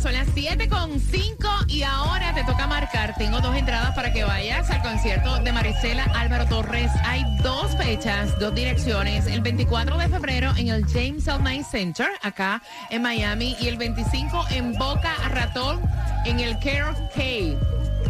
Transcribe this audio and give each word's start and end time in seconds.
Son 0.00 0.14
las 0.14 0.28
7.5 0.28 1.66
y 1.68 1.82
ahora 1.82 2.32
te 2.32 2.42
toca 2.44 2.66
marcar. 2.66 3.14
Tengo 3.18 3.40
dos 3.40 3.54
entradas 3.54 3.94
para 3.94 4.10
que 4.14 4.24
vayas 4.24 4.70
al 4.70 4.80
concierto 4.80 5.38
de 5.40 5.52
Marisela 5.52 6.04
Álvaro 6.14 6.46
Torres. 6.46 6.90
Hay 7.04 7.22
dos 7.42 7.76
fechas, 7.76 8.38
dos 8.38 8.54
direcciones. 8.54 9.26
El 9.26 9.42
24 9.42 9.98
de 9.98 10.08
febrero 10.08 10.52
en 10.56 10.68
el 10.68 10.86
James 10.86 11.28
L. 11.28 11.38
Knight 11.40 11.66
Center, 11.66 12.08
acá 12.22 12.62
en 12.88 13.02
Miami. 13.02 13.56
Y 13.60 13.68
el 13.68 13.76
25 13.76 14.46
en 14.52 14.72
Boca 14.72 15.12
Ratón, 15.28 15.82
en 16.24 16.40
el 16.40 16.58
Care 16.60 16.94
K 17.14 17.58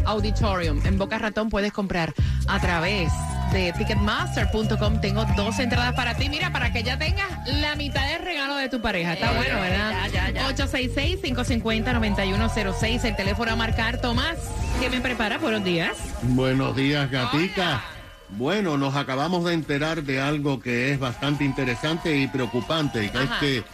Auditorium. 0.06 0.80
En 0.86 0.96
Boca 0.96 1.18
Ratón 1.18 1.50
puedes 1.50 1.72
comprar 1.72 2.14
a 2.46 2.60
través 2.60 3.12
de 3.52 3.72
Ticketmaster.com. 3.72 5.00
Tengo 5.00 5.24
dos 5.36 5.58
entradas 5.58 5.94
para 5.94 6.14
ti. 6.14 6.28
Mira, 6.28 6.50
para 6.52 6.72
que 6.72 6.84
ya 6.84 6.98
tengas 6.98 7.28
la 7.46 7.74
mitad 7.74 8.06
del 8.06 8.22
regalo 8.22 8.54
de 8.56 8.68
tu 8.68 8.80
pareja. 8.80 9.14
Está 9.14 9.32
bueno, 9.32 9.60
¿verdad? 9.60 9.92
ya, 10.04 10.08
ya. 10.08 10.19
866-550-9106. 10.54 13.04
El 13.04 13.16
teléfono 13.16 13.52
a 13.52 13.56
marcar. 13.56 14.00
Tomás, 14.00 14.36
¿qué 14.80 14.90
me 14.90 15.00
prepara? 15.00 15.38
Buenos 15.38 15.64
días. 15.64 15.96
Buenos 16.22 16.76
días, 16.76 17.10
gatica. 17.10 17.82
Bueno, 18.30 18.78
nos 18.78 18.94
acabamos 18.94 19.44
de 19.44 19.54
enterar 19.54 20.04
de 20.04 20.20
algo 20.20 20.60
que 20.60 20.92
es 20.92 21.00
bastante 21.00 21.44
interesante 21.44 22.16
y 22.16 22.28
preocupante, 22.28 23.10
que 23.10 23.22
es 23.22 23.30
que 23.40 23.64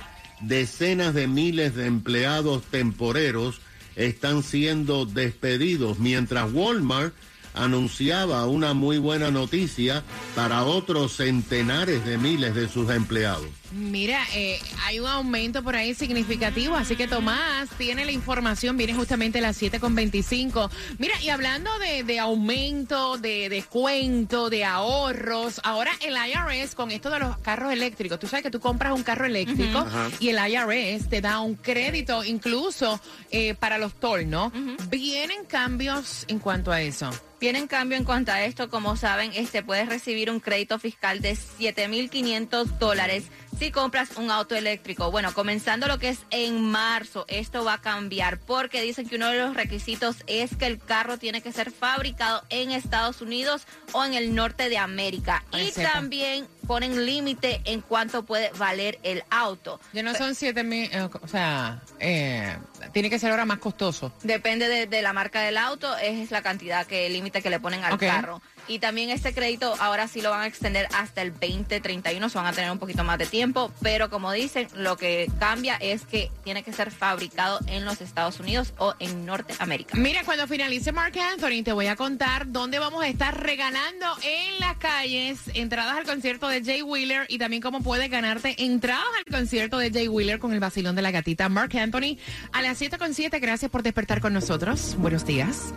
decenas 0.40 1.12
de 1.14 1.26
miles 1.26 1.74
de 1.74 1.86
empleados 1.86 2.62
temporeros 2.64 3.60
están 3.96 4.42
siendo 4.42 5.06
despedidos, 5.06 5.98
mientras 5.98 6.52
Walmart 6.52 7.14
anunciaba 7.54 8.46
una 8.46 8.74
muy 8.74 8.98
buena 8.98 9.30
noticia 9.30 10.02
para 10.34 10.64
otros 10.64 11.16
centenares 11.16 12.04
de 12.04 12.18
miles 12.18 12.54
de 12.54 12.68
sus 12.68 12.90
empleados. 12.90 13.48
Mira, 13.72 14.22
eh, 14.34 14.60
hay 14.84 15.00
un 15.00 15.06
aumento 15.06 15.62
por 15.62 15.76
ahí 15.76 15.94
significativo, 15.94 16.76
así 16.76 16.96
que 16.96 17.08
Tomás 17.08 17.68
tiene 17.76 18.04
la 18.04 18.12
información, 18.12 18.76
viene 18.76 18.94
justamente 18.94 19.38
a 19.38 19.42
las 19.42 19.60
7.25. 19.60 20.70
Mira, 20.98 21.20
y 21.22 21.30
hablando 21.30 21.70
de, 21.78 22.04
de 22.04 22.18
aumento, 22.18 23.18
de 23.18 23.48
descuento, 23.48 24.50
de 24.50 24.64
ahorros, 24.64 25.60
ahora 25.64 25.90
el 26.00 26.14
IRS 26.14 26.74
con 26.74 26.90
esto 26.90 27.10
de 27.10 27.18
los 27.18 27.38
carros 27.38 27.72
eléctricos, 27.72 28.18
tú 28.18 28.26
sabes 28.26 28.42
que 28.42 28.50
tú 28.50 28.60
compras 28.60 28.92
un 28.92 29.02
carro 29.02 29.26
eléctrico 29.26 29.86
y 30.20 30.28
el 30.28 30.38
IRS 30.38 31.08
te 31.08 31.20
da 31.20 31.40
un 31.40 31.54
crédito 31.54 32.24
incluso 32.24 33.00
eh, 33.30 33.54
para 33.54 33.78
los 33.78 33.94
toll, 33.94 34.28
¿no? 34.28 34.52
Vienen 34.88 35.44
cambios 35.44 36.24
en 36.28 36.38
cuanto 36.38 36.72
a 36.72 36.80
eso. 36.80 37.10
Viene 37.38 37.66
cambio 37.66 37.98
en 37.98 38.04
cuanto 38.04 38.32
a 38.32 38.42
esto, 38.44 38.70
como 38.70 38.96
saben, 38.96 39.30
este 39.34 39.62
puedes 39.62 39.88
recibir 39.88 40.30
un 40.30 40.40
crédito 40.40 40.78
fiscal 40.78 41.20
de 41.20 41.32
7.500 41.34 42.78
dólares 42.78 43.24
si 43.58 43.70
compras 43.70 44.10
un 44.16 44.30
auto 44.30 44.54
eléctrico. 44.54 45.10
Bueno, 45.10 45.32
comenzando 45.32 45.86
lo 45.86 45.98
que 45.98 46.10
es 46.10 46.18
en 46.30 46.62
marzo, 46.62 47.24
esto 47.28 47.64
va 47.64 47.74
a 47.74 47.80
cambiar 47.80 48.38
porque 48.38 48.82
dicen 48.82 49.08
que 49.08 49.16
uno 49.16 49.28
de 49.28 49.38
los 49.38 49.54
requisitos 49.54 50.16
es 50.26 50.54
que 50.56 50.66
el 50.66 50.78
carro 50.78 51.18
tiene 51.18 51.40
que 51.40 51.52
ser 51.52 51.70
fabricado 51.70 52.42
en 52.50 52.70
Estados 52.70 53.20
Unidos 53.20 53.66
o 53.92 54.04
en 54.04 54.14
el 54.14 54.34
norte 54.34 54.68
de 54.68 54.78
América. 54.78 55.42
Ay, 55.52 55.68
Y 55.68 55.70
sepa. 55.70 55.92
también 55.92 56.46
ponen 56.66 57.06
límite 57.06 57.60
en 57.64 57.80
cuánto 57.80 58.24
puede 58.24 58.50
valer 58.58 58.98
el 59.02 59.22
auto. 59.30 59.80
Ya 59.92 60.02
no 60.02 60.14
son 60.14 60.34
7 60.34 60.62
mil, 60.64 60.90
eh, 60.92 61.08
o 61.22 61.28
sea, 61.28 61.80
eh, 62.00 62.56
tiene 62.92 63.10
que 63.10 63.18
ser 63.18 63.30
ahora 63.30 63.44
más 63.44 63.58
costoso. 63.58 64.12
Depende 64.22 64.68
de, 64.68 64.86
de 64.86 65.02
la 65.02 65.12
marca 65.12 65.40
del 65.40 65.56
auto, 65.56 65.96
es 65.96 66.30
la 66.30 66.42
cantidad 66.42 66.86
que 66.86 67.06
el 67.06 67.12
límite 67.12 67.42
que 67.42 67.50
le 67.50 67.60
ponen 67.60 67.84
al 67.84 67.98
carro. 67.98 68.40
Y 68.68 68.80
también 68.80 69.10
este 69.10 69.32
crédito 69.32 69.74
ahora 69.78 70.08
sí 70.08 70.20
lo 70.20 70.30
van 70.30 70.40
a 70.40 70.46
extender 70.46 70.88
hasta 70.92 71.22
el 71.22 71.32
2031, 71.32 72.28
se 72.28 72.38
van 72.38 72.46
a 72.46 72.52
tener 72.52 72.70
un 72.70 72.78
poquito 72.78 73.04
más 73.04 73.16
de 73.18 73.26
tiempo, 73.26 73.70
pero 73.80 74.10
como 74.10 74.32
dicen, 74.32 74.66
lo 74.74 74.96
que 74.96 75.30
cambia 75.38 75.76
es 75.76 76.04
que 76.04 76.32
tiene 76.42 76.64
que 76.64 76.72
ser 76.72 76.90
fabricado 76.90 77.60
en 77.68 77.84
los 77.84 78.00
Estados 78.00 78.40
Unidos 78.40 78.74
o 78.78 78.94
en 78.98 79.24
Norteamérica. 79.24 79.96
Mira, 79.96 80.24
cuando 80.24 80.48
finalice 80.48 80.90
Mark 80.90 81.16
Anthony, 81.16 81.62
te 81.62 81.72
voy 81.72 81.86
a 81.86 81.94
contar 81.94 82.50
dónde 82.50 82.80
vamos 82.80 83.04
a 83.04 83.08
estar 83.08 83.40
regalando 83.40 84.06
en 84.24 84.58
las 84.58 84.76
calles 84.78 85.38
entradas 85.54 85.96
al 85.96 86.04
concierto 86.04 86.48
de 86.48 86.55
Jay 86.64 86.82
Wheeler 86.82 87.26
y 87.28 87.38
también 87.38 87.62
cómo 87.62 87.82
puedes 87.82 88.10
ganarte 88.10 88.54
entradas 88.64 89.04
al 89.18 89.32
concierto 89.32 89.78
de 89.78 89.90
Jay 89.90 90.08
Wheeler 90.08 90.38
con 90.38 90.52
el 90.52 90.60
vacilón 90.60 90.96
de 90.96 91.02
la 91.02 91.10
gatita 91.10 91.48
Mark 91.48 91.76
Anthony 91.76 92.18
a 92.52 92.62
las 92.62 92.80
7.7. 92.80 93.40
Gracias 93.40 93.70
por 93.70 93.82
despertar 93.82 94.20
con 94.20 94.32
nosotros. 94.32 94.96
Buenos 94.98 95.26
días. 95.26 95.74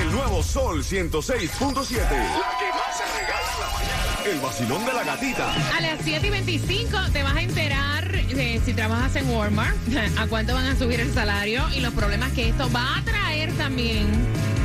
El 0.00 0.12
nuevo 0.12 0.42
Sol 0.42 0.82
106.7. 0.82 1.96
La 1.98 2.08
que 2.10 2.70
más 2.72 2.96
se 2.96 3.04
regala 3.18 3.48
en 3.52 3.60
la 3.60 3.70
mañana. 3.72 4.04
El 4.26 4.40
vacilón 4.40 4.84
de 4.86 4.92
la 4.92 5.04
gatita. 5.04 5.76
A 5.76 5.80
las 5.80 6.00
7 6.02 6.26
y 6.26 6.30
25 6.30 6.98
te 7.12 7.22
vas 7.22 7.36
a 7.36 7.42
enterar 7.42 8.10
de 8.34 8.60
si 8.64 8.72
trabajas 8.72 9.16
en 9.16 9.30
Walmart, 9.30 9.76
a 10.18 10.26
cuánto 10.26 10.54
van 10.54 10.66
a 10.66 10.76
subir 10.76 11.00
el 11.00 11.12
salario 11.12 11.62
y 11.76 11.80
los 11.80 11.92
problemas 11.94 12.32
que 12.32 12.48
esto 12.48 12.70
va 12.72 12.98
a 12.98 13.02
traer 13.02 13.52
también 13.52 14.06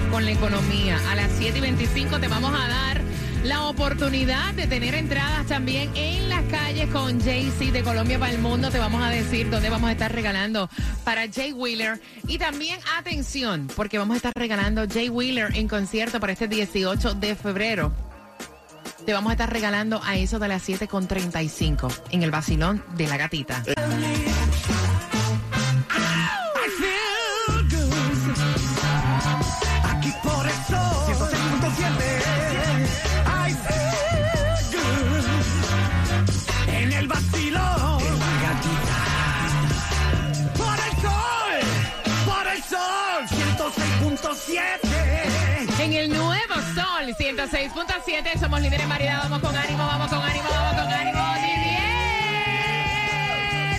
con 0.10 0.26
la 0.26 0.32
economía. 0.32 1.00
A 1.10 1.16
las 1.16 1.32
7 1.38 1.58
y 1.58 1.62
25 1.62 2.20
te 2.20 2.28
vamos 2.28 2.54
a 2.54 2.68
dar 2.68 3.02
la 3.44 3.68
oportunidad 3.68 4.54
de 4.54 4.68
tener 4.68 4.96
entradas 4.96 5.46
también 5.48 5.90
en 5.96 6.30
las 6.30 6.44
calles 6.46 6.90
con 6.90 7.20
Jay-Z 7.22 7.72
de 7.72 7.84
Colombia 7.84 8.20
para 8.20 8.32
el 8.32 8.40
mundo. 8.40 8.70
Te 8.70 8.80
vamos 8.80 9.02
a 9.04 9.10
decir 9.10 9.50
dónde 9.50 9.70
vamos 9.70 9.90
a 9.90 9.94
estar 9.94 10.14
regalando 10.14 10.70
para 11.04 11.32
Jay 11.32 11.54
Wheeler. 11.54 12.02
Y 12.28 12.38
también 12.38 12.80
atención, 12.98 13.68
porque 13.76 13.98
vamos 13.98 14.16
a 14.16 14.18
estar 14.18 14.34
regalando 14.36 14.86
Jay 14.92 15.10
Wheeler 15.10 15.56
en 15.56 15.68
concierto 15.68 16.20
para 16.20 16.34
este 16.34 16.48
18 16.48 17.16
de 17.16 17.36
febrero 17.36 17.94
te 19.06 19.14
vamos 19.14 19.30
a 19.32 19.34
estar 19.34 19.52
regalando 19.52 20.02
a 20.04 20.18
eso 20.18 20.38
de 20.40 20.48
las 20.48 20.68
7.35 20.68 21.92
en 22.12 22.22
el 22.22 22.32
vacilón 22.32 22.84
de 22.96 23.08
la 23.08 23.18
gatita. 23.18 23.64
Aquí 23.66 24.89
6.7, 47.60 48.40
somos 48.40 48.62
líderes 48.62 48.86
en 48.86 48.90
vamos 48.90 49.40
con 49.42 49.54
ánimo, 49.54 49.86
vamos 49.86 50.08
con 50.08 50.22
ánimo, 50.22 50.48
vamos 50.50 50.82
con 50.82 50.94
ánimo, 50.94 51.20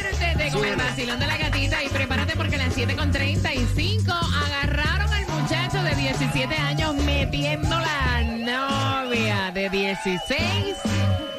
diviértete 0.03 0.51
con 0.53 0.65
el 0.67 0.77
vacilón 0.77 1.19
de 1.19 1.27
la 1.27 1.39
gatita 1.39 1.83
y 1.83 1.89
prepárate 1.89 2.37
porque 2.37 2.57
a 2.57 2.59
las 2.59 2.77
7.35 2.77 4.13
agarraron 4.45 5.11
al 5.11 5.27
muchacho 5.29 5.83
de 5.83 5.95
17 5.95 6.55
años 6.57 6.95
metiendo 7.21 7.69
la 7.69 8.23
novia 8.23 9.51
de 9.53 9.69
16 9.69 10.75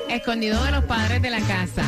escondido 0.09 0.63
de 0.63 0.71
los 0.71 0.83
padres 0.83 1.19
de 1.23 1.31
la 1.31 1.41
casa. 1.41 1.83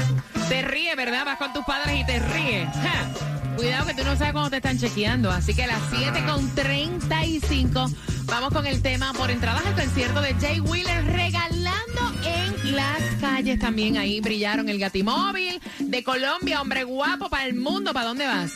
Te 0.50 0.64
ríe, 0.64 0.96
¿verdad? 0.96 1.26
Vas 1.26 1.38
con 1.38 1.54
tus 1.54 1.64
padres 1.64 2.02
y 2.02 2.04
te 2.04 2.18
ríe. 2.18 2.66
Ja. 2.66 3.08
Cuidado 3.56 3.86
que 3.86 3.94
tú 3.94 4.04
no 4.04 4.16
sabes 4.16 4.34
cuándo 4.34 4.50
te 4.50 4.56
están 4.56 4.80
chequeando. 4.80 5.30
Así 5.30 5.54
que 5.54 5.66
a 5.66 5.68
las 5.68 5.80
7.35 5.92 7.96
vamos 8.26 8.52
con 8.52 8.66
el 8.66 8.82
tema 8.82 9.14
por 9.14 9.30
entradas 9.30 9.64
al 9.64 9.76
concierto 9.76 10.22
de 10.22 10.34
Jay 10.42 10.60
Wheeler 10.60 11.06
regalando 11.06 12.14
en 12.26 12.76
las 12.76 13.00
calles 13.22 13.60
también. 13.60 13.98
Ahí 13.98 14.22
brillaron 14.22 14.70
el 14.70 14.80
gatimóvil 14.80 15.62
de 15.78 16.04
Colombia, 16.04 16.62
hombre 16.62 16.84
guapo 16.84 17.30
para 17.30 17.46
el 17.46 17.54
mundo. 17.54 17.94
¿Para 17.94 18.08
dónde 18.08 18.26
vas? 18.26 18.54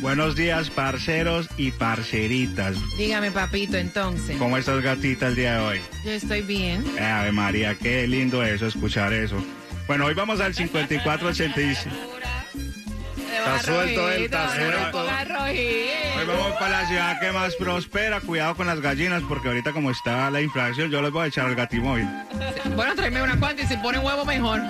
Buenos 0.00 0.36
días, 0.36 0.70
parceros 0.70 1.48
y 1.56 1.70
parceritas. 1.72 2.76
Dígame, 2.96 3.30
papito, 3.30 3.76
entonces. 3.76 4.36
¿Cómo 4.36 4.56
estás, 4.58 4.82
gatita, 4.82 5.28
el 5.28 5.34
día 5.34 5.54
de 5.54 5.60
hoy? 5.60 5.80
Yo 6.04 6.10
estoy 6.10 6.42
bien. 6.42 6.84
Eh, 6.98 7.02
Ave 7.02 7.32
María, 7.32 7.74
qué 7.74 8.06
lindo 8.06 8.44
eso, 8.44 8.66
escuchar 8.66 9.12
eso. 9.12 9.42
Bueno, 9.86 10.04
hoy 10.04 10.14
vamos 10.14 10.40
al 10.40 10.54
5485. 10.54 11.96
Está 13.38 13.62
suelto 13.62 14.10
él, 14.10 14.24
está 14.24 14.54
suelto. 14.54 14.98
Hoy 14.98 16.26
vamos 16.26 16.52
para 16.58 16.82
la 16.82 16.86
ciudad 16.86 17.20
que 17.20 17.32
más 17.32 17.54
prospera. 17.54 18.20
Cuidado 18.20 18.54
con 18.56 18.66
las 18.66 18.80
gallinas, 18.80 19.22
porque 19.28 19.48
ahorita 19.48 19.72
como 19.72 19.90
está 19.90 20.30
la 20.30 20.40
inflación, 20.40 20.90
yo 20.90 21.00
les 21.00 21.10
voy 21.10 21.24
a 21.24 21.26
echar 21.28 21.46
al 21.46 21.54
gatimóvil. 21.54 22.08
Bueno, 22.74 22.94
tráeme 22.94 23.22
una 23.22 23.38
cuanta 23.38 23.62
y 23.62 23.66
si 23.66 23.76
ponen 23.76 24.04
huevo 24.04 24.24
mejor. 24.24 24.60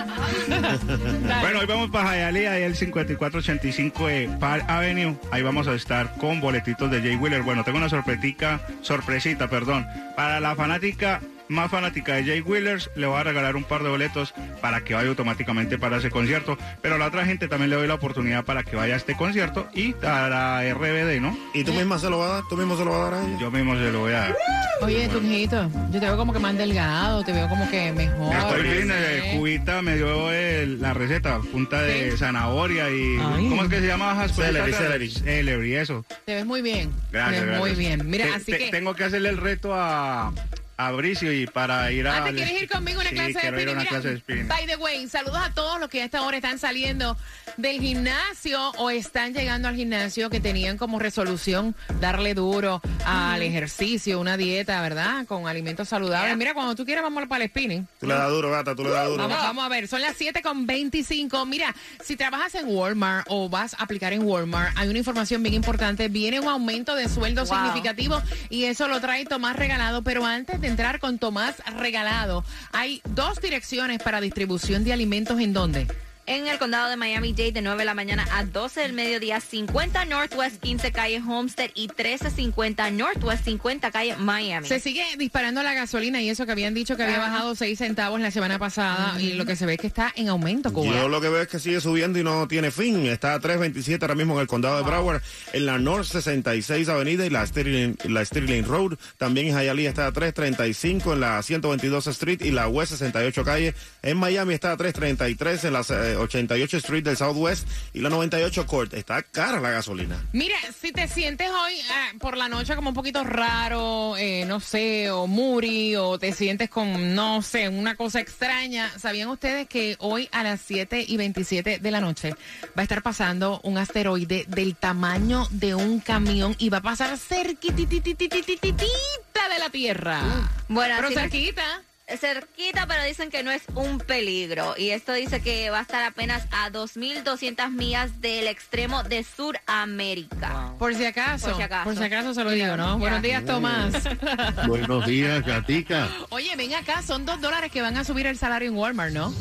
Bueno, 1.41 1.61
hoy 1.61 1.67
vamos 1.67 1.91
para 1.91 2.15
Hialeah, 2.15 2.53
ahí 2.53 2.63
el 2.63 2.75
5485 2.75 4.07
de 4.07 4.29
Park 4.41 4.65
Avenue. 4.69 5.17
Ahí 5.31 5.43
vamos 5.43 5.69
a 5.69 5.75
estar 5.75 6.15
con 6.17 6.41
boletitos 6.41 6.91
de 6.91 7.01
Jay 7.01 7.17
Wheeler. 7.17 7.43
Bueno, 7.43 7.65
tengo 7.65 7.79
una 7.79 7.89
sorpretica, 7.89 8.61
sorpresita, 8.83 9.49
perdón. 9.49 9.87
Para 10.17 10.41
la 10.41 10.55
fanática 10.57 11.21
más 11.49 11.71
fanática 11.71 12.15
de 12.15 12.25
Jay 12.25 12.41
Wheelers, 12.41 12.91
le 12.95 13.07
voy 13.07 13.19
a 13.21 13.25
regalar 13.25 13.57
un 13.57 13.65
par 13.65 13.83
de 13.83 13.89
boletos 13.89 14.35
para 14.61 14.83
que 14.83 14.95
vaya 14.95 15.09
automáticamente 15.09 15.79
para 15.79 15.97
ese 15.99 16.11
concierto. 16.11 16.59
Pero 16.83 16.97
a 16.97 16.99
la 16.99 17.07
otra 17.07 17.25
gente 17.25 17.49
también 17.49 17.71
le 17.71 17.77
doy 17.77 17.87
la 17.89 17.95
oportunidad 17.95 18.45
para 18.45 18.63
que 18.63 18.77
vaya 18.77 18.95
a 18.95 18.97
este 18.97 19.17
concierto 19.17 19.69
y 19.75 19.95
a 20.05 20.29
la 20.29 20.63
RBD, 20.75 21.21
¿no? 21.21 21.37
¿Y 21.55 21.65
tú 21.65 21.73
misma 21.73 21.99
se 21.99 22.11
lo 22.11 22.19
vas 22.19 22.31
a 22.31 22.35
dar? 22.35 22.43
¿Tú 22.49 22.57
mismo 22.57 22.77
se 22.77 22.85
lo 22.85 22.91
vas 22.93 23.01
a 23.01 23.05
dar 23.11 23.15
a 23.15 23.27
ella? 23.27 23.39
Yo 23.41 23.51
mismo 23.51 23.75
se 23.77 23.91
lo 23.93 24.01
voy 24.01 24.13
a 24.13 24.19
dar. 24.21 24.37
Oye, 24.81 25.09
Tunjito, 25.09 25.69
yo 25.91 25.99
te 26.01 26.07
veo 26.07 26.17
como 26.17 26.33
que 26.33 26.39
más 26.39 26.57
delgado, 26.57 27.25
te 27.25 27.33
veo 27.33 27.49
como 27.49 27.69
que 27.71 27.93
mejor. 27.93 28.33
Estoy 28.35 28.63
bien, 28.63 28.91
eh, 28.93 29.21
sé. 29.33 29.37
Cubita 29.37 29.83
me 29.83 29.97
dio 29.97 30.31
el- 30.33 30.81
la 30.81 30.95
receta, 30.95 31.41
punta 31.41 31.83
de 31.83 32.13
Sí. 32.13 32.19
zanahoria 32.19 32.89
y... 32.91 33.19
Ay. 33.21 33.49
¿Cómo 33.49 33.65
es 33.65 33.69
que 33.71 33.81
se 33.81 33.87
llama? 33.89 34.29
Celery, 34.29 34.73
celery. 34.73 35.11
Celery, 35.11 35.75
eso. 35.75 36.05
Te 36.27 36.37
ves 36.37 36.47
muy 36.47 36.63
bien. 36.63 36.93
Gracias, 37.11 37.41
te 37.41 37.47
ves 37.51 37.59
muy 37.59 37.73
bien. 37.73 38.09
Mira, 38.09 38.27
Te- 38.27 38.35
así 38.35 38.53
te- 38.53 38.59
que. 38.59 38.71
Tengo 38.71 38.95
que 38.95 39.05
hacerle 39.05 39.31
el 39.31 39.37
reto 39.39 39.75
a, 39.75 40.33
a 40.81 40.93
Bricio 40.93 41.33
y 41.33 41.45
para 41.49 41.91
ir 41.91 42.07
a... 42.07 42.19
Ah, 42.19 42.25
¿te 42.27 42.35
quieres 42.35 42.63
ir 42.63 42.69
conmigo 42.69 43.01
a 43.01 43.03
una 43.03 43.11
Sí, 43.11 43.17
clase 43.17 43.33
de 43.33 43.39
ir 43.39 43.47
a 43.49 43.51
spinning? 43.51 43.69
una 43.73 43.79
Mira, 43.81 43.91
clase 43.91 44.09
de 44.11 44.19
spinning. 44.21 44.47
by 44.49 44.67
the 44.67 44.77
way, 44.77 45.09
saludos 45.09 45.41
a 45.43 45.53
todos 45.53 45.81
los 45.81 45.89
que 45.91 46.03
a 46.03 46.05
esta 46.05 46.23
hora 46.23 46.37
están 46.37 46.61
saliendo 46.61 47.17
del 47.57 47.81
gimnasio 47.81 48.71
o 48.79 48.89
están 48.89 49.35
llegando 49.35 49.67
al 49.67 49.75
gimnasio 49.75 50.31
que 50.31 50.39
tenían 50.39 50.79
como 50.79 51.01
resolución 51.01 51.75
darle 52.01 52.35
duro 52.35 52.81
al 53.05 53.43
ejercicio, 53.43 54.21
una 54.21 54.37
dieta, 54.37 54.81
¿verdad? 54.81 55.27
Con 55.27 55.49
alimentos 55.49 55.89
saludables. 55.89 56.37
Mira, 56.37 56.55
cuando 56.55 56.77
tú 56.77 56.85
quieras 56.85 57.03
vamos 57.03 57.27
para 57.27 57.43
el 57.43 57.51
spinning. 57.51 57.89
Tú 57.99 58.07
le 58.07 58.15
das 58.15 58.31
duro, 58.31 58.53
gata, 58.53 58.77
tú 58.77 58.85
le 58.85 58.91
das 58.91 59.09
duro. 59.09 59.25
Vamos, 59.29 59.37
vamos 59.43 59.65
a 59.65 59.69
ver, 59.69 59.89
son 59.89 60.01
las 60.01 60.17
7 60.17 60.43
con 60.43 60.65
25. 60.69 61.45
Mira, 61.47 61.75
si 62.05 62.15
trabajas 62.15 62.55
en 62.55 62.69
Walmart 62.69 63.27
o 63.29 63.49
vas 63.49 63.75
a 63.75 63.83
aplicar 63.83 64.13
en 64.13 64.23
Walmart, 64.23 64.79
hay 64.79 64.89
una 64.89 64.99
información 64.99 65.43
bien 65.43 65.55
importante. 65.57 66.07
Viene 66.09 66.39
un 66.39 66.47
aumento 66.47 66.95
de 66.95 67.09
sueldo 67.09 67.45
Wow. 67.47 67.57
significativo 67.57 68.23
y 68.49 68.65
eso 68.65 68.87
lo 68.87 69.01
trae 69.01 69.25
Tomás 69.25 69.57
Regalado. 69.57 70.03
Pero 70.03 70.25
antes 70.25 70.61
de 70.61 70.68
entrar 70.69 71.01
con 71.01 71.19
Tomás 71.19 71.57
Regalado, 71.79 72.45
hay 72.73 73.01
dos 73.05 73.41
direcciones 73.41 74.03
para 74.03 74.21
distribución 74.21 74.85
de 74.85 74.93
alimentos 74.93 75.41
en 75.41 75.53
dónde. 75.53 75.87
En 76.31 76.47
el 76.47 76.59
condado 76.59 76.91
de 76.91 76.97
Miami-Dade 76.99 77.53
de 77.53 77.63
9 77.63 77.79
de 77.79 77.85
la 77.87 77.95
mañana 77.95 78.29
a 78.33 78.45
12 78.45 78.83
del 78.83 78.93
mediodía, 78.93 79.41
50 79.41 80.05
Northwest 80.05 80.61
15 80.61 80.93
calle 80.93 81.23
Homestead 81.27 81.71
y 81.75 81.89
1350 81.89 82.91
Northwest 82.91 83.45
50 83.47 83.91
calle 83.91 84.15
Miami. 84.19 84.69
Se 84.69 84.79
sigue 84.79 85.07
disparando 85.17 85.63
la 85.63 85.73
gasolina 85.73 86.21
y 86.21 86.29
eso 86.29 86.45
que 86.45 86.53
habían 86.53 86.75
dicho 86.75 86.99
que 86.99 87.05
había 87.05 87.19
bajado 87.19 87.55
6 87.55 87.79
centavos 87.79 88.21
la 88.21 88.31
semana 88.31 88.59
pasada 88.59 89.19
y 89.19 89.33
lo 89.33 89.47
que 89.47 89.57
se 89.57 89.65
ve 89.65 89.75
es 89.75 89.81
que 89.81 89.87
está 89.87 90.13
en 90.17 90.29
aumento, 90.29 90.71
Cuba. 90.71 90.93
Yo 90.93 91.09
lo 91.09 91.23
que 91.23 91.31
veo 91.31 91.41
es 91.41 91.49
que 91.49 91.59
sigue 91.59 91.81
subiendo 91.81 92.19
y 92.19 92.23
no 92.23 92.47
tiene 92.47 92.71
fin. 92.71 93.07
Está 93.07 93.33
a 93.33 93.41
327 93.41 94.05
ahora 94.05 94.15
mismo 94.15 94.35
en 94.35 94.41
el 94.41 94.47
condado 94.47 94.77
de 94.77 94.83
Broward, 94.83 95.23
en 95.55 95.65
la 95.65 95.79
North 95.79 96.09
66 96.09 96.91
Avenida 96.91 97.25
y 97.25 97.31
la 97.31 97.47
Sterling, 97.47 97.97
la 98.05 98.23
Sterling 98.23 98.65
Road. 98.65 98.99
También 99.17 99.47
en 99.47 99.55
Hialeah 99.55 99.89
está 99.89 100.07
a 100.07 100.13
335 100.13 101.15
en 101.15 101.21
la 101.21 101.43
122 101.43 102.07
Street 102.09 102.43
y 102.43 102.51
la 102.51 102.69
West 102.69 102.93
68 102.93 103.45
calle. 103.45 103.75
En 104.03 104.19
Miami 104.19 104.53
está 104.53 104.73
a 104.73 104.77
333 104.77 105.65
en 105.65 105.73
la 105.73 105.81
eh, 105.89 106.18
88 106.19 106.77
Street 106.79 107.05
del 107.05 107.17
Southwest 107.17 107.69
y 107.93 108.01
la 108.01 108.11
98 108.11 108.67
Court. 108.67 108.95
Está 108.95 109.23
cara 109.23 109.61
la 109.61 109.71
gasolina. 109.71 110.23
Mira, 110.33 110.57
si 110.81 110.93
te 110.93 111.09
sientes 111.09 111.49
hoy 111.49 111.75
ah, 111.91 112.13
por 112.19 112.37
la 112.37 112.49
noche 112.49 112.75
como 112.77 112.91
un 112.91 112.95
poquito 112.95 113.25
raro, 113.25 114.17
eh, 114.17 114.45
no 114.47 114.61
sé, 114.61 115.11
o 115.11 115.27
muri, 115.27 115.97
o 115.97 116.19
te 116.19 116.33
sientes 116.33 116.71
con, 116.71 117.15
no 117.15 117.43
sé, 117.43 117.69
una 117.69 117.97
cosa 117.97 118.21
extraña, 118.21 118.91
¿sabían 118.99 119.29
ustedes 119.29 119.69
que 119.69 119.97
hoy 119.99 120.29
a 120.33 120.43
las 120.43 120.61
7 120.61 121.05
y 121.07 121.17
27 121.17 121.79
de 121.79 121.91
la 121.91 122.01
noche 122.01 122.35
va 122.77 122.81
a 122.81 122.83
estar 122.83 123.03
pasando 123.03 123.61
un 123.63 123.79
asteroide 123.79 124.45
del 124.49 124.77
tamaño 124.77 125.47
de 125.51 125.75
un 125.75 126.01
camión 126.01 126.55
y 126.59 126.69
va 126.69 126.79
a 126.79 126.83
pasar 126.83 127.17
cerquititititititita 127.19 129.49
de 129.53 129.59
la 129.59 129.71
Tierra? 129.71 130.23
Uh, 130.23 130.73
bueno, 130.73 130.95
pero 130.99 131.11
cerquita 131.11 131.83
cerquita, 132.17 132.87
pero 132.87 133.05
dicen 133.05 133.31
que 133.31 133.43
no 133.43 133.51
es 133.51 133.63
un 133.75 133.99
peligro. 133.99 134.75
Y 134.77 134.91
esto 134.91 135.13
dice 135.13 135.41
que 135.41 135.71
va 135.71 135.81
a 135.81 135.83
estar 135.83 136.05
apenas 136.05 136.47
a 136.51 136.71
2.200 136.71 137.71
millas 137.71 138.21
del 138.21 138.47
extremo 138.47 139.03
de 139.03 139.25
Sudamérica. 139.25 140.73
Por 140.79 140.95
si 140.95 141.05
acaso. 141.05 141.49
Por 141.49 141.57
si 141.57 141.63
acaso. 141.63 141.85
Por 141.85 141.97
si 141.97 142.05
acaso 142.05 142.35
se 142.35 142.45
lo 142.45 142.51
digo, 142.51 142.77
¿no? 142.77 142.95
Ya. 142.95 142.95
Buenos 142.95 143.23
días, 143.23 143.45
Tomás. 143.45 143.95
Buenos 144.67 145.07
días, 145.07 145.45
Gatica. 145.45 146.09
Oye, 146.31 146.55
ven 146.57 146.75
acá, 146.75 147.03
son 147.03 147.27
dos 147.27 147.41
dólares 147.41 147.71
que 147.71 147.83
van 147.83 147.97
a 147.97 148.05
subir 148.05 148.27
el 148.27 148.39
salario 148.39 148.69
en 148.69 148.77
Walmart, 148.77 149.13
¿no? 149.13 149.35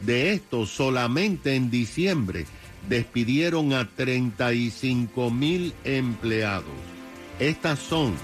De 0.00 0.32
estos, 0.32 0.70
solamente 0.70 1.54
en 1.54 1.70
diciembre 1.70 2.46
despidieron 2.88 3.72
a 3.72 3.88
35.000 3.96 5.72
empleados. 5.84 6.64
Estas 7.38 7.78
son 7.78 8.14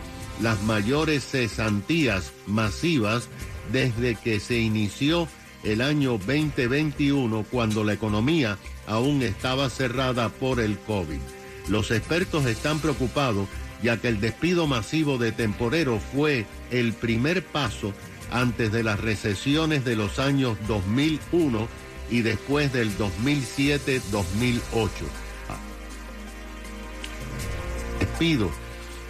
las 0.43 0.63
mayores 0.63 1.25
cesantías 1.25 2.33
masivas 2.47 3.29
desde 3.73 4.15
que 4.17 4.41
se 4.41 4.59
inició 4.59 5.29
el 5.65 5.81
año 5.81 6.13
2021 6.13 7.45
cuando 7.51 7.83
la 7.85 7.95
economía 7.95 8.59
aún 8.87 9.23
estaba 9.23 9.71
cerrada 9.71 10.29
por 10.29 10.61
el 10.61 10.79
COVID. 10.79 11.19
Los 11.69 11.91
expertos 11.91 12.47
están 12.47 12.79
preocupados 12.79 13.49
ya 13.83 13.99
que 13.99 14.09
el 14.09 14.21
despido 14.21 14.67
masivo 14.67 15.19
de 15.19 15.33
temporeros 15.33 16.03
fue 16.15 16.47
el 16.71 16.93
primer 16.93 17.45
paso 17.45 17.93
antes 18.31 18.73
de 18.73 18.83
las 18.83 19.01
recesiones 19.01 19.85
de 19.85 19.97
los 19.97 20.19
años 20.19 20.57
2001 20.67 21.69
y 22.11 22.23
después 22.23 22.73
del 22.73 22.97
2007-2008. 22.97 24.61
Despidos 28.01 28.53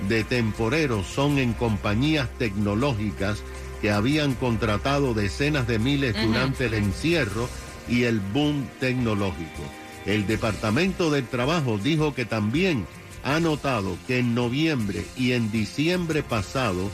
de 0.08 0.24
temporeros 0.24 1.06
son 1.06 1.38
en 1.38 1.52
compañías 1.52 2.28
tecnológicas 2.38 3.42
que 3.80 3.90
habían 3.90 4.34
contratado 4.34 5.14
decenas 5.14 5.66
de 5.66 5.78
miles 5.78 6.14
durante 6.22 6.66
el 6.66 6.74
encierro 6.74 7.48
y 7.88 8.04
el 8.04 8.20
boom 8.20 8.68
tecnológico. 8.80 9.62
El 10.04 10.26
Departamento 10.26 11.10
del 11.10 11.26
Trabajo 11.26 11.78
dijo 11.78 12.14
que 12.14 12.24
también 12.24 12.86
ha 13.24 13.40
notado 13.40 13.96
que 14.06 14.20
en 14.20 14.34
noviembre 14.34 15.04
y 15.16 15.32
en 15.32 15.50
diciembre 15.50 16.22
pasado 16.22 16.90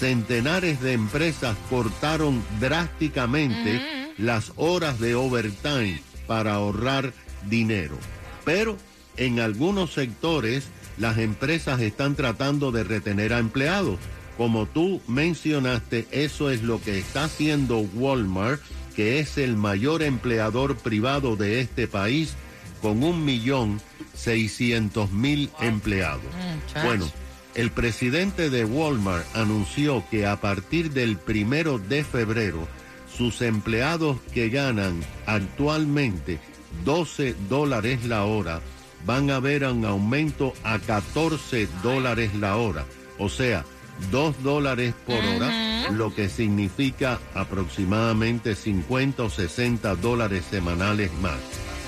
centenares 0.00 0.80
de 0.80 0.94
empresas 0.94 1.56
cortaron 1.68 2.42
drásticamente 2.58 3.82
las 4.16 4.52
horas 4.56 4.98
de 4.98 5.14
overtime 5.14 6.00
para 6.26 6.54
ahorrar 6.54 7.12
dinero. 7.48 7.98
Pero 8.44 8.78
en 9.18 9.40
algunos 9.40 9.92
sectores 9.92 10.68
las 10.96 11.18
empresas 11.18 11.80
están 11.80 12.14
tratando 12.14 12.72
de 12.72 12.82
retener 12.82 13.34
a 13.34 13.38
empleados. 13.38 13.98
Como 14.38 14.64
tú 14.64 15.02
mencionaste, 15.06 16.08
eso 16.10 16.50
es 16.50 16.62
lo 16.62 16.80
que 16.80 16.98
está 16.98 17.24
haciendo 17.24 17.80
Walmart, 17.80 18.62
que 18.96 19.18
es 19.18 19.36
el 19.36 19.54
mayor 19.56 20.02
empleador 20.02 20.76
privado 20.76 21.36
de 21.36 21.60
este 21.60 21.86
país, 21.86 22.32
con 22.80 23.02
un 23.02 23.22
millón 23.22 23.82
seiscientos 24.14 25.12
mil 25.12 25.50
empleados. 25.60 26.24
Muchacho. 26.24 26.86
Bueno, 26.86 27.10
el 27.54 27.70
presidente 27.70 28.50
de 28.50 28.64
Walmart 28.64 29.24
anunció 29.36 30.04
que 30.10 30.26
a 30.26 30.40
partir 30.40 30.92
del 30.92 31.16
primero 31.16 31.78
de 31.78 32.04
febrero, 32.04 32.68
sus 33.12 33.42
empleados 33.42 34.18
que 34.32 34.48
ganan 34.48 35.00
actualmente 35.26 36.38
12 36.84 37.34
dólares 37.48 38.04
la 38.04 38.24
hora 38.24 38.60
van 39.04 39.30
a 39.30 39.40
ver 39.40 39.64
un 39.64 39.84
aumento 39.84 40.52
a 40.62 40.78
14 40.78 41.68
dólares 41.82 42.34
la 42.34 42.56
hora. 42.56 42.84
o 43.18 43.28
sea, 43.28 43.64
2 44.10 44.42
dólares 44.42 44.94
por 45.06 45.22
hora, 45.22 45.90
lo 45.90 46.14
que 46.14 46.30
significa 46.30 47.18
aproximadamente 47.34 48.54
50 48.54 49.24
o 49.24 49.28
60 49.30 49.94
dólares 49.96 50.44
semanales 50.50 51.12
más. 51.20 51.38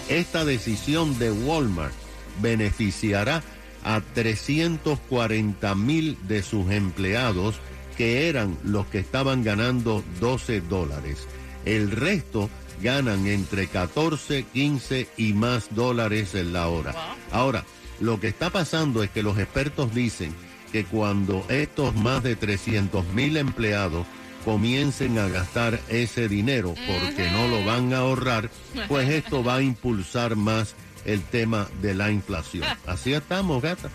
Esta 0.09 0.45
decisión 0.45 1.19
de 1.19 1.31
Walmart 1.33 1.95
beneficiará 2.43 3.43
a 3.85 4.01
340 4.01 5.75
mil 5.75 6.19
de 6.27 6.43
sus 6.43 6.71
empleados 6.71 7.57
que 7.97 8.29
eran 8.29 8.57
los 8.65 8.87
que 8.87 8.99
estaban 8.99 9.45
ganando 9.45 10.03
12 10.21 10.61
dólares. 10.63 11.27
El 11.65 11.91
resto 11.91 12.49
ganan 12.83 13.27
entre 13.27 13.69
14, 13.69 14.45
15 14.53 15.09
y 15.17 15.33
más 15.35 15.75
dólares 15.75 16.35
en 16.35 16.53
la 16.53 16.69
hora. 16.69 16.95
Ahora, 17.31 17.65
lo 18.01 18.19
que 18.19 18.29
está 18.29 18.51
pasando 18.51 19.03
es 19.03 19.11
que 19.11 19.23
los 19.23 19.39
expertos 19.39 19.95
dicen 19.95 20.35
que 20.73 20.85
cuando 20.85 21.45
estos 21.49 21.95
más 21.95 22.23
de 22.23 22.35
300 22.35 23.07
mil 23.09 23.37
empleados 23.37 24.07
comiencen 24.45 25.19
a 25.19 25.29
gastar 25.29 25.79
ese 25.89 26.29
dinero 26.29 26.75
porque 26.75 27.31
no 27.31 27.47
lo 27.47 27.65
van 27.65 27.93
a 27.93 27.99
ahorrar, 27.99 28.51
pues 28.89 29.09
esto 29.09 29.45
va 29.45 29.57
a 29.57 29.63
impulsar 29.63 30.35
más 30.35 30.75
el 31.05 31.23
tema 31.23 31.69
de 31.81 31.95
la 31.95 32.11
inflación. 32.11 32.65
Así 32.87 33.13
estamos, 33.13 33.63
gata. 33.63 33.91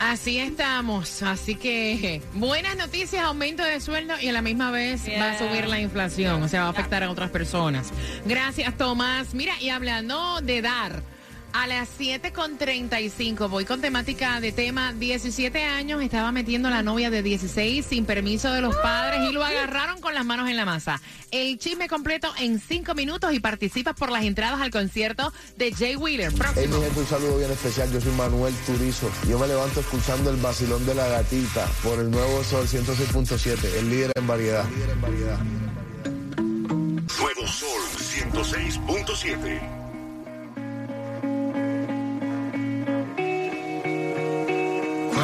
Así 0.00 0.38
estamos, 0.38 1.22
así 1.22 1.54
que 1.54 2.20
buenas 2.34 2.76
noticias, 2.76 3.22
aumento 3.22 3.62
de 3.62 3.80
sueldo 3.80 4.14
y 4.20 4.28
a 4.28 4.32
la 4.32 4.42
misma 4.42 4.72
vez 4.72 5.02
va 5.08 5.30
a 5.30 5.38
subir 5.38 5.68
la 5.68 5.80
inflación, 5.80 6.42
o 6.42 6.48
sea, 6.48 6.62
va 6.62 6.66
a 6.66 6.70
afectar 6.70 7.04
a 7.04 7.10
otras 7.10 7.30
personas. 7.30 7.90
Gracias, 8.26 8.76
Tomás. 8.76 9.34
Mira, 9.34 9.54
y 9.60 9.70
hablando 9.70 10.40
de 10.42 10.62
dar, 10.62 11.02
a 11.54 11.68
las 11.68 11.88
7.35 11.98 13.48
voy 13.48 13.64
con 13.64 13.80
temática 13.80 14.40
de 14.40 14.50
tema 14.50 14.92
17 14.92 15.62
años, 15.62 16.02
estaba 16.02 16.32
metiendo 16.32 16.66
a 16.66 16.72
la 16.72 16.82
novia 16.82 17.10
de 17.10 17.22
16 17.22 17.86
sin 17.86 18.04
permiso 18.04 18.52
de 18.52 18.60
los 18.60 18.74
padres 18.76 19.20
y 19.30 19.32
lo 19.32 19.44
agarraron 19.44 20.00
con 20.00 20.14
las 20.14 20.24
manos 20.24 20.48
en 20.50 20.56
la 20.56 20.64
masa. 20.64 21.00
El 21.30 21.56
chisme 21.58 21.88
completo 21.88 22.32
en 22.40 22.58
5 22.60 22.94
minutos 22.96 23.32
y 23.32 23.38
participas 23.38 23.94
por 23.94 24.10
las 24.10 24.24
entradas 24.24 24.60
al 24.60 24.72
concierto 24.72 25.32
de 25.56 25.72
Jay 25.72 25.94
Wheeler. 25.94 26.32
Hey, 26.32 26.38
Próximo. 26.38 26.76
mi 26.76 26.84
gente, 26.84 27.00
un 27.00 27.06
saludo 27.06 27.38
bien 27.38 27.50
especial. 27.52 27.92
Yo 27.92 28.00
soy 28.00 28.12
Manuel 28.12 28.54
Turizo. 28.66 29.08
Yo 29.28 29.38
me 29.38 29.46
levanto 29.46 29.78
escuchando 29.78 30.30
el 30.30 30.36
vacilón 30.36 30.84
de 30.86 30.96
la 30.96 31.06
gatita 31.06 31.66
por 31.84 32.00
el 32.00 32.10
nuevo 32.10 32.42
Sol 32.42 32.66
106.7, 32.66 33.78
el 33.78 33.90
líder 33.90 34.10
en 34.16 34.26
variedad. 34.26 34.64
Nuevo 37.16 37.46
Sol 37.46 37.80
106.7. 38.32 39.83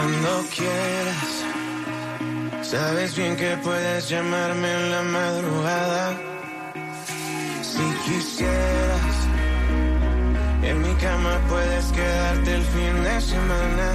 Cuando 0.00 0.46
quieras, 0.56 1.44
sabes 2.62 3.14
bien 3.14 3.36
que 3.36 3.54
puedes 3.58 4.08
llamarme 4.08 4.72
en 4.72 4.90
la 4.92 5.02
madrugada. 5.02 6.18
Si 7.60 7.84
quisieras, 8.06 9.16
en 10.62 10.80
mi 10.80 10.94
cama 10.94 11.38
puedes 11.50 11.84
quedarte 11.92 12.54
el 12.54 12.62
fin 12.62 13.04
de 13.04 13.20
semana. 13.20 13.88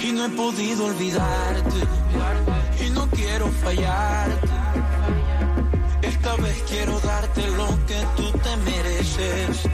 Y 0.00 0.12
no 0.12 0.26
he 0.26 0.28
podido 0.28 0.84
olvidarte, 0.84 1.80
y 2.86 2.90
no 2.90 3.08
quiero 3.08 3.50
fallarte. 3.64 4.48
Esta 6.02 6.36
vez 6.36 6.64
quiero 6.68 7.00
darte 7.00 7.48
lo 7.48 7.68
que 7.86 8.00
tú 8.16 8.30
te 8.38 8.56
mereces. 8.58 9.68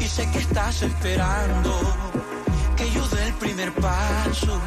Y 0.00 0.04
sé 0.06 0.28
que 0.32 0.38
estás 0.38 0.82
esperando 0.82 1.70
que 3.10 3.16
yo 3.16 3.16
dé 3.16 3.28
el 3.28 3.34
primer 3.34 3.72
paso. 3.72 4.60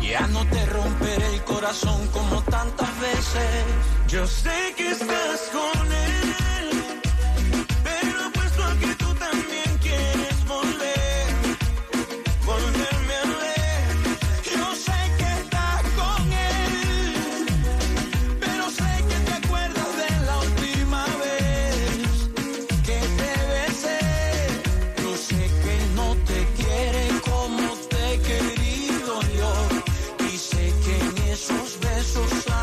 Ya 0.00 0.26
no 0.28 0.44
te 0.46 0.66
romperé 0.66 1.34
el 1.34 1.44
corazón 1.44 2.06
como 2.08 2.42
tantas 2.42 3.00
veces. 3.00 3.64
Yo 4.08 4.26
sé 4.26 4.74
que 4.76 4.90
estás 4.90 5.50
con 5.52 5.92
él, 5.92 6.34
so 32.04 32.26
sad. 32.26 32.53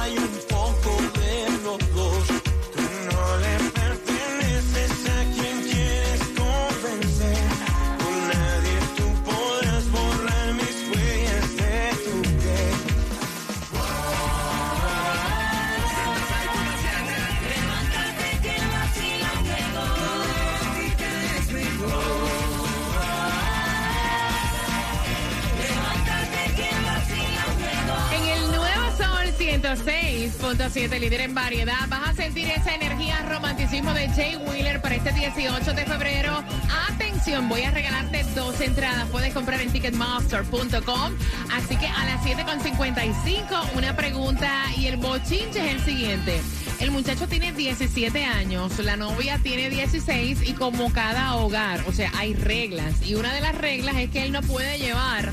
106.7, 30.58 31.00
líder 31.00 31.22
en 31.22 31.34
variedad, 31.34 31.88
vas 31.88 32.10
a 32.10 32.14
sentir 32.14 32.50
esa 32.50 32.76
energía 32.76 33.22
romanticismo 33.22 33.94
de 33.94 34.10
Jay 34.10 34.36
Wheeler 34.36 34.82
para 34.82 34.96
este 34.96 35.14
18 35.14 35.74
de 35.74 35.86
febrero. 35.86 36.44
Atención, 36.90 37.48
voy 37.48 37.62
a 37.62 37.72
regalarte 37.72 38.26
dos 38.36 38.60
entradas. 38.60 39.08
Puedes 39.10 39.34
comprar 39.34 39.62
en 39.62 39.72
ticketmaster.com. 39.72 41.14
Así 41.54 41.78
que 41.78 41.88
a 41.88 42.04
las 42.04 42.22
7.55, 42.26 43.78
una 43.78 43.96
pregunta 43.96 44.52
y 44.78 44.88
el 44.88 44.98
bochinche 44.98 45.66
es 45.66 45.76
el 45.76 45.82
siguiente. 45.86 46.42
El 46.82 46.92
muchacho 46.92 47.28
tiene 47.30 47.54
17 47.54 48.26
años, 48.26 48.78
la 48.80 48.98
novia 48.98 49.40
tiene 49.42 49.70
16 49.70 50.50
y 50.50 50.54
como 50.54 50.92
cada 50.92 51.36
hogar, 51.36 51.82
o 51.88 51.94
sea, 51.94 52.12
hay 52.18 52.34
reglas. 52.34 53.02
Y 53.08 53.16
una 53.16 53.34
de 53.34 53.40
las 53.40 53.56
reglas 53.56 53.96
es 53.96 54.10
que 54.10 54.24
él 54.24 54.34
no 54.34 54.42
puede 54.42 54.80
llevar 54.80 55.32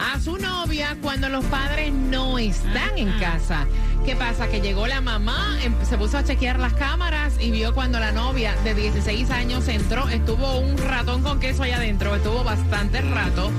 a 0.00 0.18
su 0.20 0.38
novia 0.38 0.96
cuando 1.02 1.28
los 1.28 1.44
padres 1.46 1.92
no 1.92 2.38
están 2.38 2.96
en 2.96 3.12
casa. 3.18 3.66
¿Qué 4.04 4.16
pasa? 4.16 4.48
Que 4.48 4.60
llegó 4.60 4.86
la 4.86 5.00
mamá, 5.00 5.58
em- 5.62 5.74
se 5.84 5.96
puso 5.98 6.18
a 6.18 6.24
chequear 6.24 6.58
las 6.58 6.72
cámaras 6.72 7.34
y 7.38 7.50
vio 7.50 7.74
cuando 7.74 8.00
la 8.00 8.12
novia 8.12 8.54
de 8.64 8.74
16 8.74 9.30
años 9.30 9.68
entró, 9.68 10.08
estuvo 10.08 10.58
un 10.58 10.76
ratón 10.78 11.22
con 11.22 11.38
queso 11.38 11.62
allá 11.62 11.76
adentro, 11.76 12.16
estuvo 12.16 12.42
bastante 12.42 13.02
rato 13.02 13.50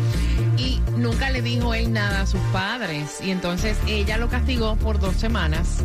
y 0.58 0.82
nunca 0.98 1.30
le 1.30 1.42
dijo 1.42 1.74
él 1.74 1.94
nada 1.94 2.22
a 2.22 2.28
sus 2.28 2.42
padres. 2.52 3.20
Y 3.24 3.32
entonces 3.32 3.78
ella 3.88 4.18
lo 4.18 4.30
castigó 4.30 4.76
por 4.78 5.00
dos 5.00 5.16
semanas. 5.16 5.84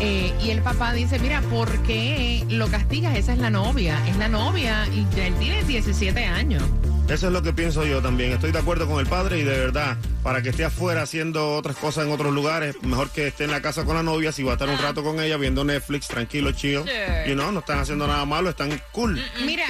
Eh, 0.00 0.32
y 0.42 0.50
el 0.50 0.62
papá 0.62 0.92
dice, 0.92 1.18
mira, 1.18 1.40
¿por 1.42 1.82
qué 1.82 2.44
lo 2.48 2.68
castigas? 2.68 3.16
Esa 3.16 3.32
es 3.32 3.38
la 3.38 3.50
novia, 3.50 3.98
es 4.08 4.16
la 4.16 4.28
novia 4.28 4.86
y 4.92 5.00
él 5.20 5.34
tiene 5.38 5.62
17 5.64 6.24
años. 6.24 6.62
Eso 7.08 7.28
es 7.28 7.32
lo 7.32 7.42
que 7.42 7.54
pienso 7.54 7.86
yo 7.86 8.02
también. 8.02 8.32
Estoy 8.32 8.52
de 8.52 8.58
acuerdo 8.58 8.86
con 8.86 9.00
el 9.00 9.06
padre 9.06 9.38
y 9.38 9.42
de 9.42 9.58
verdad, 9.58 9.96
para 10.22 10.42
que 10.42 10.50
esté 10.50 10.66
afuera 10.66 11.02
haciendo 11.02 11.54
otras 11.54 11.76
cosas 11.76 12.06
en 12.06 12.12
otros 12.12 12.34
lugares, 12.34 12.76
mejor 12.82 13.10
que 13.10 13.28
esté 13.28 13.44
en 13.44 13.50
la 13.50 13.62
casa 13.62 13.84
con 13.84 13.96
la 13.96 14.02
novia, 14.02 14.30
si 14.30 14.42
va 14.42 14.52
a 14.52 14.54
estar 14.54 14.68
un 14.68 14.78
rato 14.78 15.02
con 15.02 15.18
ella 15.18 15.38
viendo 15.38 15.64
Netflix, 15.64 16.06
tranquilo, 16.08 16.52
chido. 16.52 16.84
Y 17.26 17.34
no, 17.34 17.50
no 17.50 17.60
están 17.60 17.78
haciendo 17.78 18.06
nada 18.06 18.26
malo, 18.26 18.50
están 18.50 18.78
cool. 18.92 19.22
Mira, 19.44 19.64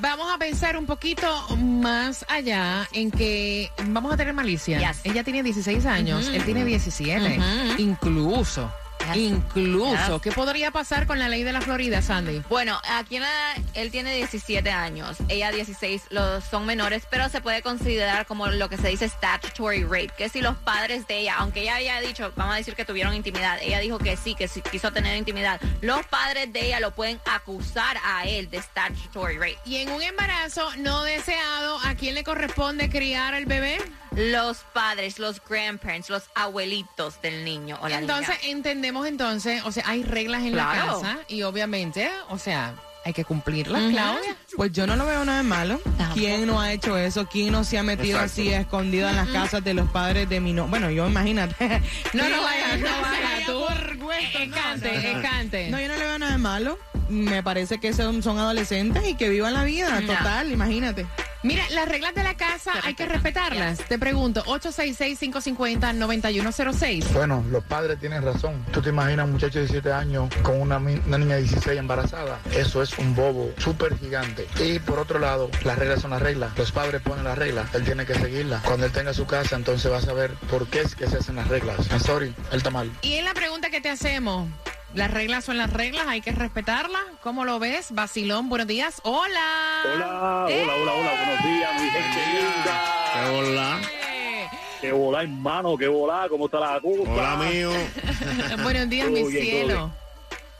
vamos 0.00 0.32
a 0.32 0.38
pensar 0.38 0.76
un 0.76 0.86
poquito 0.86 1.26
más 1.56 2.24
allá 2.28 2.88
en 2.92 3.10
que 3.10 3.70
vamos 3.88 4.12
a 4.12 4.16
tener 4.16 4.32
malicia. 4.32 4.78
Yes. 4.78 5.00
Ella 5.02 5.24
tiene 5.24 5.42
16 5.42 5.86
años, 5.86 6.28
él 6.28 6.44
tiene 6.44 6.64
17. 6.64 7.40
Incluso. 7.78 7.78
Yes. 7.78 7.80
Incluso. 7.80 8.83
Yes. 9.12 10.20
¿Qué 10.22 10.32
podría 10.32 10.70
pasar 10.70 11.06
con 11.06 11.18
la 11.18 11.28
ley 11.28 11.42
de 11.42 11.52
la 11.52 11.60
Florida, 11.60 12.00
Sandy? 12.02 12.42
Bueno, 12.48 12.80
aquí 12.90 13.16
en 13.16 13.22
la- 13.22 13.54
él 13.74 13.90
tiene 13.90 14.14
17 14.16 14.70
años, 14.70 15.16
ella 15.28 15.50
16, 15.52 16.02
los 16.10 16.44
son 16.44 16.64
menores, 16.66 17.04
pero 17.10 17.28
se 17.28 17.40
puede 17.40 17.62
considerar 17.62 18.26
como 18.26 18.46
lo 18.48 18.68
que 18.68 18.76
se 18.78 18.88
dice 18.88 19.08
statutory 19.08 19.84
rape, 19.84 20.10
que 20.16 20.28
si 20.28 20.40
los 20.40 20.56
padres 20.56 21.06
de 21.06 21.18
ella, 21.20 21.36
aunque 21.38 21.62
ella 21.62 21.76
había 21.76 22.00
dicho, 22.00 22.32
vamos 22.36 22.54
a 22.54 22.58
decir 22.58 22.74
que 22.74 22.84
tuvieron 22.84 23.14
intimidad, 23.14 23.58
ella 23.62 23.78
dijo 23.80 23.98
que 23.98 24.16
sí, 24.16 24.34
que 24.34 24.48
sí 24.48 24.62
quiso 24.62 24.92
tener 24.92 25.16
intimidad, 25.16 25.60
los 25.80 26.04
padres 26.06 26.52
de 26.52 26.66
ella 26.66 26.80
lo 26.80 26.92
pueden 26.92 27.20
acusar 27.30 27.96
a 28.04 28.24
él 28.26 28.48
de 28.50 28.58
statutory 28.62 29.36
rape. 29.36 29.58
Y 29.64 29.76
en 29.76 29.90
un 29.90 30.02
embarazo 30.02 30.68
no 30.78 31.02
deseado, 31.02 31.78
¿a 31.84 31.94
quién 31.94 32.14
le 32.14 32.24
corresponde 32.24 32.88
criar 32.88 33.34
al 33.34 33.46
bebé? 33.46 33.78
Los 34.16 34.58
padres, 34.72 35.18
los 35.18 35.42
grandparents, 35.44 36.08
los 36.08 36.22
abuelitos 36.36 37.20
del 37.20 37.44
niño 37.44 37.78
o 37.82 37.88
la 37.88 37.98
Entonces, 37.98 38.28
niña. 38.42 38.52
entendemos 38.52 38.93
entonces, 39.06 39.62
o 39.64 39.72
sea, 39.72 39.84
hay 39.86 40.02
reglas 40.02 40.42
en 40.42 40.56
la 40.56 40.70
Claro. 40.72 41.00
casa 41.00 41.18
y 41.28 41.42
obviamente, 41.42 42.08
o 42.28 42.38
sea, 42.38 42.74
hay 43.04 43.12
que 43.12 43.24
cumplirlas, 43.24 43.82
Claudia. 43.90 44.36
Pues 44.56 44.72
yo 44.72 44.86
no 44.86 44.96
lo 44.96 45.04
veo 45.04 45.24
nada 45.24 45.38
de 45.38 45.44
malo. 45.44 45.78
Tampoco. 45.98 46.14
¿Quién 46.14 46.46
no 46.46 46.60
ha 46.60 46.72
hecho 46.72 46.96
eso? 46.96 47.26
¿Quién 47.26 47.52
no 47.52 47.62
se 47.64 47.76
ha 47.78 47.82
metido 47.82 48.18
Exacto. 48.18 48.32
así 48.42 48.48
escondido 48.52 49.08
en 49.10 49.16
las 49.16 49.28
casas 49.28 49.62
de 49.62 49.74
los 49.74 49.90
padres 49.90 50.26
de 50.28 50.40
mi 50.40 50.52
no? 50.54 50.68
Bueno, 50.68 50.90
yo 50.90 51.06
imagínate. 51.06 51.54
No, 52.14 52.22
no 52.28 52.36
Sí, 52.38 52.44
vayas, 52.44 52.80
no 52.80 53.02
vaya 53.02 53.46
tú. 53.46 53.60
por 53.60 54.06
hueso, 54.06 54.38
no, 54.38 54.44
Escante, 54.44 54.92
no, 54.94 55.02
no. 55.02 55.18
escante. 55.20 55.70
No, 55.70 55.80
yo 55.80 55.88
no 55.88 55.96
le 55.96 56.04
veo 56.04 56.18
nada 56.18 56.32
de 56.32 56.38
malo. 56.38 56.78
Me 57.14 57.42
parece 57.42 57.78
que 57.78 57.92
son, 57.92 58.22
son 58.22 58.38
adolescentes 58.38 59.06
y 59.06 59.14
que 59.14 59.28
vivan 59.28 59.54
la 59.54 59.64
vida. 59.64 60.00
No. 60.00 60.14
Total, 60.14 60.50
imagínate. 60.50 61.06
Mira, 61.44 61.62
las 61.72 61.86
reglas 61.86 62.14
de 62.14 62.24
la 62.24 62.38
casa 62.38 62.72
hay 62.84 62.94
que 62.94 63.04
respetarlas. 63.04 63.80
Te 63.80 63.98
pregunto, 63.98 64.42
866-550-9106. 64.44 67.12
Bueno, 67.12 67.44
los 67.50 67.62
padres 67.64 68.00
tienen 68.00 68.22
razón. 68.22 68.64
Tú 68.72 68.80
te 68.80 68.88
imaginas 68.88 69.26
un 69.26 69.32
muchacho 69.32 69.58
de 69.58 69.66
17 69.66 69.92
años 69.92 70.30
con 70.42 70.58
una, 70.58 70.78
una 70.78 71.18
niña 71.18 71.36
de 71.36 71.42
16 71.42 71.78
embarazada. 71.78 72.40
Eso 72.50 72.82
es 72.82 72.98
un 72.98 73.14
bobo 73.14 73.52
súper 73.58 73.98
gigante. 73.98 74.48
Y 74.58 74.78
por 74.78 74.98
otro 74.98 75.18
lado, 75.18 75.50
las 75.64 75.78
reglas 75.78 76.00
son 76.00 76.12
las 76.12 76.22
reglas. 76.22 76.56
Los 76.56 76.72
padres 76.72 77.02
ponen 77.02 77.24
las 77.24 77.36
reglas. 77.36 77.66
Él 77.74 77.84
tiene 77.84 78.06
que 78.06 78.14
seguirlas. 78.14 78.62
Cuando 78.62 78.86
él 78.86 78.92
tenga 78.92 79.12
su 79.12 79.26
casa, 79.26 79.56
entonces 79.56 79.92
va 79.92 79.98
a 79.98 80.02
saber 80.02 80.30
por 80.50 80.66
qué 80.68 80.80
es 80.80 80.94
que 80.94 81.06
se 81.08 81.18
hacen 81.18 81.36
las 81.36 81.48
reglas. 81.48 81.76
I'm 81.90 82.00
sorry, 82.00 82.34
él 82.52 82.56
está 82.56 82.70
mal. 82.70 82.90
Y 83.02 83.12
en 83.14 83.26
la 83.26 83.34
pregunta 83.34 83.68
que 83.68 83.82
te 83.82 83.90
hacemos, 83.90 84.48
¿las 84.94 85.10
reglas 85.10 85.44
son 85.44 85.56
las 85.58 85.72
reglas? 85.72 86.06
¿Hay 86.06 86.20
que 86.20 86.32
respetarlas? 86.32 87.02
¿Cómo 87.22 87.44
lo 87.44 87.58
ves? 87.58 87.92
Basilón, 87.92 88.48
buenos 88.48 88.66
días. 88.66 89.00
Hola. 89.04 89.82
Hola, 89.94 90.46
hola, 90.46 90.74
hola, 90.74 90.92
hola, 90.92 91.12
buenos 91.26 91.44
días, 91.44 91.82
mi 91.82 91.90
gente 91.90 92.20
linda. 92.32 92.84
¿Qué 93.12 93.30
hola? 93.30 93.80
Eh, 93.82 94.48
Qué 94.80 94.92
volá, 94.92 95.22
hermano, 95.22 95.76
qué 95.76 95.88
volá, 95.88 96.26
¿cómo 96.28 96.46
está 96.46 96.60
la 96.60 96.80
cosa? 96.80 97.10
Hola, 97.10 97.36
mío. 97.50 97.70
buenos 98.62 98.88
días, 98.88 99.08
mi 99.10 99.22
bien, 99.28 99.42
cielo. 99.44 99.90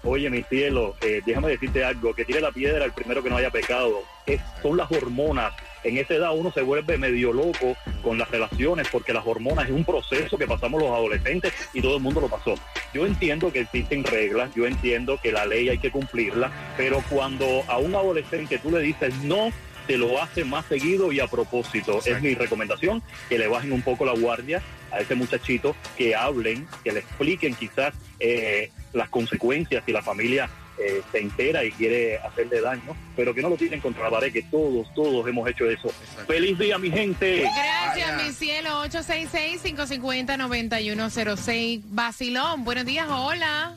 Oye, 0.06 0.28
mi 0.28 0.42
cielo, 0.42 0.94
eh, 1.00 1.22
déjame 1.24 1.48
decirte 1.48 1.82
algo, 1.82 2.12
que 2.14 2.24
tire 2.26 2.40
la 2.40 2.52
piedra 2.52 2.84
el 2.84 2.92
primero 2.92 3.22
que 3.22 3.30
no 3.30 3.36
haya 3.38 3.50
pecado. 3.50 4.02
Es- 4.26 4.40
son 4.62 4.76
las 4.76 4.90
hormonas. 4.92 5.52
En 5.82 5.96
esa 5.98 6.14
edad 6.14 6.30
uno 6.34 6.50
se 6.52 6.62
vuelve 6.62 6.96
medio 6.98 7.32
loco 7.32 7.76
con 8.02 8.18
las 8.18 8.30
relaciones 8.30 8.88
porque 8.90 9.12
las 9.12 9.26
hormonas 9.26 9.66
es 9.66 9.70
un 9.72 9.84
proceso 9.84 10.36
que 10.38 10.46
pasamos 10.46 10.80
los 10.82 10.90
adolescentes 10.90 11.52
y 11.74 11.80
todo 11.82 11.96
el 11.96 12.02
mundo 12.02 12.20
lo 12.22 12.28
pasó. 12.28 12.54
Yo 12.94 13.06
entiendo 13.06 13.52
que 13.52 13.60
existen 13.60 14.04
reglas, 14.04 14.54
yo 14.54 14.66
entiendo 14.66 15.18
que 15.20 15.32
la 15.32 15.44
ley 15.44 15.68
hay 15.68 15.78
que 15.78 15.90
cumplirla, 15.90 16.52
pero 16.76 17.02
cuando 17.10 17.64
a 17.66 17.78
un 17.78 17.96
adolescente 17.96 18.58
tú 18.58 18.70
le 18.70 18.78
dices 18.78 19.12
no, 19.24 19.50
te 19.88 19.98
lo 19.98 20.22
hace 20.22 20.44
más 20.44 20.64
seguido 20.66 21.10
y 21.10 21.18
a 21.18 21.26
propósito. 21.26 21.98
Es 22.06 22.22
mi 22.22 22.34
recomendación 22.34 23.02
que 23.28 23.36
le 23.36 23.48
bajen 23.48 23.72
un 23.72 23.82
poco 23.82 24.04
la 24.04 24.12
guardia 24.12 24.62
a 24.92 25.00
ese 25.00 25.16
muchachito, 25.16 25.74
que 25.98 26.14
hablen, 26.14 26.68
que 26.84 26.92
le 26.92 27.00
expliquen 27.00 27.54
quizás 27.54 27.94
eh, 28.20 28.70
las 28.92 29.08
consecuencias 29.08 29.82
si 29.84 29.92
la 29.92 30.00
familia 30.00 30.48
eh, 30.78 31.02
se 31.12 31.18
entera 31.20 31.64
y 31.64 31.70
quiere 31.72 32.18
hacerle 32.18 32.60
daño, 32.60 32.94
pero 33.16 33.34
que 33.34 33.40
no 33.42 33.48
lo 33.48 33.56
tiren 33.56 33.80
contra 33.80 34.04
la 34.04 34.10
pared, 34.10 34.32
que 34.32 34.42
todos, 34.42 34.92
todos 34.94 35.26
hemos 35.28 35.48
hecho 35.48 35.68
eso. 35.70 35.88
¡Feliz 36.26 36.58
día, 36.58 36.76
mi 36.78 36.90
gente! 36.90 37.42
Gracias, 37.42 38.16
Vaya. 38.16 38.24
mi 38.24 38.32
cielo. 38.32 38.84
866-550-9106. 38.86 41.82
Basilón, 41.86 42.64
buenos 42.64 42.84
días. 42.84 43.06
Hola. 43.08 43.76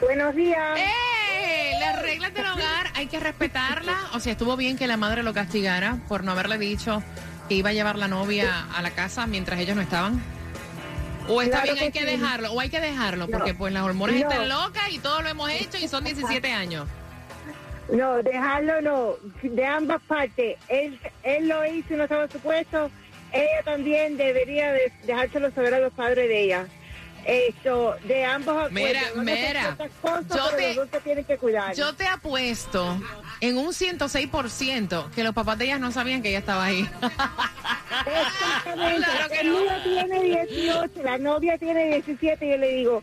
Buenos 0.00 0.34
días. 0.34 0.78
¡Eh! 0.78 1.72
Las 1.78 2.02
reglas 2.02 2.34
del 2.34 2.46
hogar 2.46 2.86
hay 2.94 3.06
que 3.06 3.20
respetarlas. 3.20 3.96
O 4.14 4.20
sea, 4.20 4.32
estuvo 4.32 4.56
bien 4.56 4.76
que 4.76 4.86
la 4.86 4.96
madre 4.96 5.22
lo 5.22 5.32
castigara 5.34 5.98
por 6.08 6.24
no 6.24 6.32
haberle 6.32 6.58
dicho 6.58 7.02
que 7.48 7.54
iba 7.54 7.70
a 7.70 7.72
llevar 7.72 7.96
la 7.98 8.08
novia 8.08 8.66
a 8.74 8.82
la 8.82 8.90
casa 8.90 9.26
mientras 9.26 9.60
ellos 9.60 9.76
no 9.76 9.82
estaban. 9.82 10.22
O 11.28 11.40
está 11.40 11.62
Claro 11.62 11.74
bien, 11.74 11.84
hay 11.86 11.92
que 11.92 12.00
sí. 12.00 12.04
dejarlo, 12.06 12.52
o 12.52 12.60
hay 12.60 12.68
que 12.68 12.80
dejarlo, 12.80 13.26
No. 13.26 13.38
porque 13.38 13.54
pues 13.54 13.72
las 13.72 13.82
hormonas 13.84 14.16
No. 14.16 14.28
están 14.30 14.48
locas 14.48 14.90
y 14.90 14.98
todo 14.98 15.22
lo 15.22 15.28
hemos 15.28 15.50
hecho 15.50 15.78
y 15.78 15.88
son 15.88 16.04
17 16.04 16.50
años. 16.52 16.86
No, 17.90 18.22
dejarlo 18.22 18.80
no, 18.80 19.14
de 19.42 19.66
ambas 19.66 20.00
partes. 20.02 20.56
Él, 20.68 20.98
él 21.22 21.48
lo 21.48 21.64
hizo 21.66 21.94
y 21.94 21.96
no 21.96 22.04
estaba 22.04 22.28
supuesto. 22.28 22.90
Ella 23.32 23.62
también 23.64 24.16
debería 24.16 24.72
de 24.72 24.92
dejárselo 25.04 25.50
saber 25.52 25.74
a 25.74 25.80
los 25.80 25.92
padres 25.92 26.28
de 26.28 26.42
ella. 26.44 26.66
Esto, 27.26 27.96
de 28.04 28.24
ambos 28.24 28.54
acuerdos. 28.56 28.72
Mira, 28.72 29.00
Van 29.14 29.28
a 29.28 29.32
hacer 29.32 29.48
mira, 29.48 29.76
cosas, 30.00 30.26
yo 30.28 30.56
te- 30.56 30.66
los 30.68 30.76
dos 30.76 30.88
se 30.92 31.00
tienen 31.00 31.24
que 31.24 31.36
cuidar. 31.38 31.74
Yo 31.74 31.94
te 31.94 32.06
apuesto 32.06 33.00
en 33.40 33.56
un 33.58 33.72
106% 33.72 35.10
que 35.14 35.22
los 35.24 35.32
papás 35.34 35.58
de 35.58 35.66
ellas 35.66 35.80
no 35.80 35.92
sabían 35.92 36.22
que 36.22 36.30
ella 36.30 36.38
estaba 36.40 36.64
ahí. 36.64 36.88
Exactamente. 38.06 39.06
Claro 39.12 39.28
que 39.30 39.40
el 39.40 39.50
no. 39.52 39.60
niño 39.60 39.72
tiene 39.84 40.46
18, 40.48 41.02
la 41.02 41.18
novia 41.18 41.58
tiene 41.58 41.86
17 41.86 42.46
y 42.46 42.50
yo 42.50 42.56
le 42.56 42.68
digo, 42.68 43.02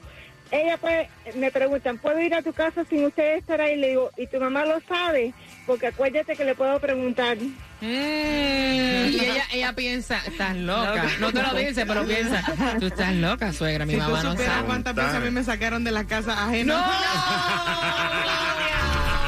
ella 0.51 0.77
puede, 0.77 1.09
me 1.35 1.51
preguntan, 1.51 1.97
¿puedo 1.97 2.19
ir 2.19 2.33
a 2.33 2.41
tu 2.41 2.53
casa 2.53 2.83
sin 2.85 3.05
ustedes 3.05 3.39
estar 3.39 3.61
ahí? 3.61 3.75
Le 3.75 3.89
digo, 3.89 4.09
¿y 4.17 4.27
tu 4.27 4.39
mamá 4.39 4.65
lo 4.65 4.79
sabe? 4.81 5.33
Porque 5.65 5.87
acuérdate 5.87 6.35
que 6.35 6.43
le 6.43 6.55
puedo 6.55 6.79
preguntar. 6.79 7.37
Mm, 7.81 7.85
y 7.85 9.19
ella, 9.19 9.43
ella 9.53 9.73
piensa, 9.73 10.21
estás 10.25 10.55
loca. 10.57 11.05
No 11.19 11.31
te 11.31 11.41
lo 11.41 11.53
dice, 11.53 11.85
pero 11.85 12.05
piensa, 12.05 12.43
tú 12.79 12.87
estás 12.87 13.13
loca, 13.13 13.53
suegra, 13.53 13.85
mi 13.85 13.93
si 13.93 13.99
mamá 13.99 14.21
tú 14.21 14.27
no 14.29 14.37
sabe. 14.37 14.65
cuántas 14.65 14.95
veces 14.95 15.13
a 15.13 15.19
mí 15.19 15.31
me 15.31 15.43
sacaron 15.43 15.83
de 15.83 15.91
la 15.91 16.05
casa 16.05 16.45
ajena. 16.45 16.85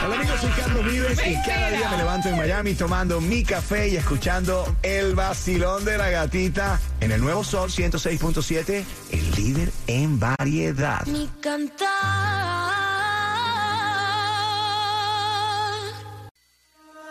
Hola 0.03 0.15
amigos, 0.15 0.41
soy 0.41 0.49
Carlos 0.51 0.83
Vives 0.85 1.19
y 1.27 1.35
cada 1.45 1.69
día 1.69 1.89
me 1.91 1.97
levanto 1.97 2.29
en 2.29 2.37
Miami 2.37 2.73
tomando 2.73 3.21
mi 3.21 3.43
café 3.43 3.87
y 3.89 3.97
escuchando 3.97 4.75
el 4.81 5.13
vacilón 5.13 5.85
de 5.85 5.95
la 5.95 6.09
gatita 6.09 6.79
en 6.99 7.11
el 7.11 7.21
nuevo 7.21 7.43
Sol 7.43 7.69
106.7, 7.69 8.83
el 9.11 9.31
líder 9.35 9.71
en 9.85 10.19
variedad. 10.19 11.05
Mi 11.05 11.29
cantar. 11.39 11.87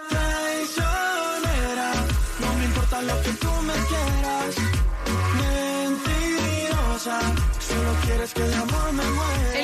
Traicionera, 0.09 1.93
no 2.41 2.55
me 2.55 2.65
importa 2.65 3.03
lo 3.03 3.23
que 3.23 3.31
tú 3.35 3.53
me 3.63 3.75
quieras. 3.75 4.57
Mentirosa, 5.87 7.21
solo 7.61 7.95
quieres 8.05 8.35
que 8.35 8.43
el 8.43 8.55
amor 8.55 8.93
me 8.93 9.05
muera. 9.05 9.60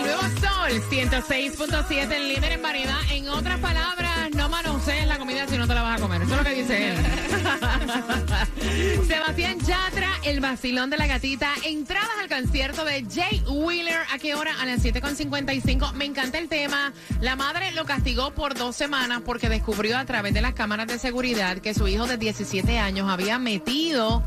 Sol 0.69 0.83
106.7, 0.91 2.13
el 2.13 2.29
líder 2.29 2.53
en 2.53 2.63
variedad. 2.63 2.99
En 3.13 3.29
otras 3.29 3.61
palabras, 3.61 4.31
no 4.35 4.49
manosees 4.49 5.07
la 5.07 5.17
comida 5.17 5.47
si 5.47 5.57
no 5.59 5.69
te 5.69 5.75
la 5.75 5.83
vas 5.83 5.99
a 5.99 6.03
comer. 6.03 6.23
Eso 6.23 6.33
es 6.33 6.39
lo 6.39 6.45
que 6.45 6.55
dice 6.55 6.91
él. 6.91 6.97
Sebastián 9.07 9.61
Yatra, 9.61 10.11
el 10.25 10.41
vacilón 10.41 10.91
de 10.91 10.97
la 10.97 11.07
gatita. 11.07 11.53
Entradas 11.65 12.11
al 12.21 12.29
concierto 12.29 12.85
de 12.85 13.07
Jay 13.09 13.45
Wheeler. 13.47 14.01
¿A 14.13 14.19
qué 14.19 14.35
hora? 14.35 14.61
A 14.61 14.67
las 14.67 14.85
7.55. 14.85 15.93
Me 15.93 16.05
encanta 16.05 16.39
el 16.39 16.49
tema. 16.49 16.93
La 17.21 17.37
madre 17.37 17.71
lo 17.71 17.85
castigó 17.85 18.33
por 18.33 18.55
dos 18.55 18.75
semanas 18.75 19.23
porque 19.25 19.49
descubrió 19.49 19.97
a 19.99 20.05
través 20.05 20.35
de 20.35 20.41
las 20.41 20.55
cámaras 20.55 20.89
de 20.89 20.99
seguridad 20.99 21.59
que 21.59 21.75
su 21.75 21.87
hijo 21.87 22.09
de 22.09 22.17
17 22.17 22.81
años 22.81 23.09
había 23.09 23.39
metido 23.39 24.25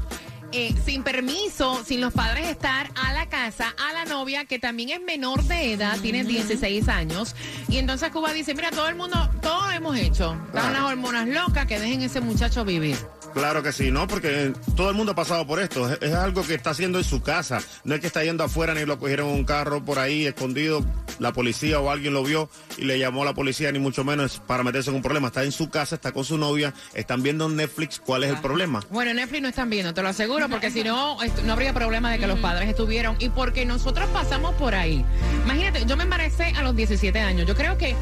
eh, 0.52 0.74
sin 0.86 1.04
permiso, 1.04 1.84
sin 1.86 2.02
los 2.02 2.14
padres 2.14 2.48
estar 2.48 2.90
a 2.96 3.14
la 3.14 3.30
casa, 3.30 3.74
a 3.78 3.94
la 3.94 4.06
novia, 4.06 4.46
que 4.46 4.60
también 4.60 4.90
es 4.90 5.02
menor 5.02 5.44
de 5.44 5.74
edad, 5.74 6.00
tiene 6.02 6.24
16 6.24 6.88
años. 6.88 7.36
Y 7.68 7.78
entonces 7.78 8.10
Cuba 8.10 8.34
dice, 8.34 8.56
mira, 8.56 8.72
todo 8.72 8.88
el 8.88 8.96
mundo, 8.96 9.30
todo 9.42 9.68
lo 9.68 9.72
hemos 9.72 9.98
hecho. 9.98 10.36
Están 10.48 10.74
las 10.74 10.84
hormonas 10.84 11.28
locas, 11.28 11.66
que 11.66 11.80
dejen 11.80 12.02
ese 12.02 12.22
muchacho 12.22 12.66
vivir. 12.66 12.98
Claro 13.34 13.62
que 13.62 13.72
sí, 13.72 13.92
¿no? 13.92 14.08
Porque 14.08 14.54
todo 14.76 14.90
el 14.90 14.96
mundo 14.96 15.12
ha 15.12 15.16
pasado 15.16 15.46
por 15.46 15.60
esto. 15.60 15.88
Es, 15.88 16.00
es 16.02 16.14
algo 16.14 16.44
que 16.44 16.56
está 16.56 16.72
haciendo 16.72 16.98
en 16.98 17.04
su 17.04 17.22
casa. 17.22 17.60
No 17.84 17.94
es 17.96 18.02
que 18.02 18.08
está 18.08 18.24
yendo 18.24 18.44
afuera 18.44 18.74
ni 18.74 18.86
lo 18.86 18.98
cogieron 18.98 19.30
en 19.30 19.36
un 19.36 19.46
carro 19.46 19.84
por 19.84 20.00
ahí 20.00 20.26
escondido. 20.26 20.84
La 21.20 21.34
policía 21.34 21.80
o 21.80 21.92
alguien 21.92 22.14
lo 22.14 22.24
vio 22.24 22.50
y 22.78 22.86
le 22.86 22.98
llamó 22.98 23.24
a 23.24 23.26
la 23.26 23.34
policía, 23.34 23.72
ni 23.72 23.80
mucho 23.80 24.06
menos 24.06 24.42
para 24.48 24.64
meterse 24.64 24.90
en 24.90 24.96
un 24.96 25.02
problema. 25.02 25.28
Está 25.28 25.44
en 25.44 25.52
su 25.52 25.70
casa, 25.70 25.96
está 25.96 26.14
con 26.14 26.24
su 26.24 26.38
novia, 26.38 26.74
están 26.94 27.22
viendo 27.22 27.46
en 27.48 27.58
Netflix 27.58 28.00
cuál 28.00 28.24
es 28.24 28.30
el 28.30 28.40
problema. 28.40 28.82
Bueno, 28.90 29.14
Netflix 29.14 29.42
no 29.42 29.50
están 29.50 29.70
viendo, 29.70 29.94
te 29.94 30.02
lo 30.02 30.08
aseguro, 30.08 30.39
porque 30.48 30.72
si 30.72 30.84
no, 30.84 31.18
no 31.44 31.54
habría 31.54 31.74
problema 31.74 32.12
de 32.12 32.20
que 32.20 32.28
los 32.28 32.40
padres 32.40 32.70
estuvieron. 32.70 33.16
Y 33.20 33.30
porque 33.30 33.66
nosotros 33.66 34.08
pasamos 34.14 34.54
por 34.56 34.76
ahí. 34.76 35.04
Imagínate, 35.44 35.86
yo 35.86 35.98
me 35.98 36.04
embaracé 36.04 36.54
a 36.56 36.64
los 36.64 36.76
17 36.76 37.20
años. 37.20 37.48
Yo 37.48 37.56
creo 37.56 37.78
que 37.78 37.96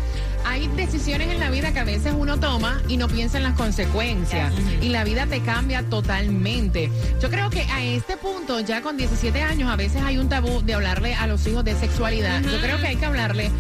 hay 0.46 0.68
decisiones 0.70 1.30
en 1.30 1.40
la 1.40 1.50
vida 1.50 1.74
que 1.74 1.80
a 1.80 1.84
veces 1.84 2.14
uno 2.18 2.40
toma 2.40 2.82
y 2.88 2.98
no 2.98 3.08
piensa 3.08 3.38
en 3.38 3.44
las 3.44 3.54
consecuencias. 3.54 4.54
Y 4.82 4.90
la 4.90 5.04
vida 5.04 5.26
te 5.26 5.42
cambia 5.42 5.84
totalmente. 5.84 6.90
Yo 7.22 7.30
creo 7.30 7.50
que 7.50 7.62
a 7.62 7.84
este 7.84 8.18
punto, 8.18 8.60
ya 8.60 8.82
con 8.82 8.98
17 8.98 9.42
años, 9.42 9.70
a 9.70 9.76
veces 9.76 10.02
hay 10.04 10.18
un 10.18 10.30
tabú 10.30 10.62
de 10.62 10.74
hablarle 10.74 11.16
a 11.16 11.28
los 11.28 11.46
hijos 11.48 11.64
de 11.64 11.76
sexualidad. 11.76 12.42
Yo 12.44 12.60
creo 12.62 12.78
que 12.80 12.88
hay 12.88 12.96
que 12.96 13.06
hablarle 13.06 13.52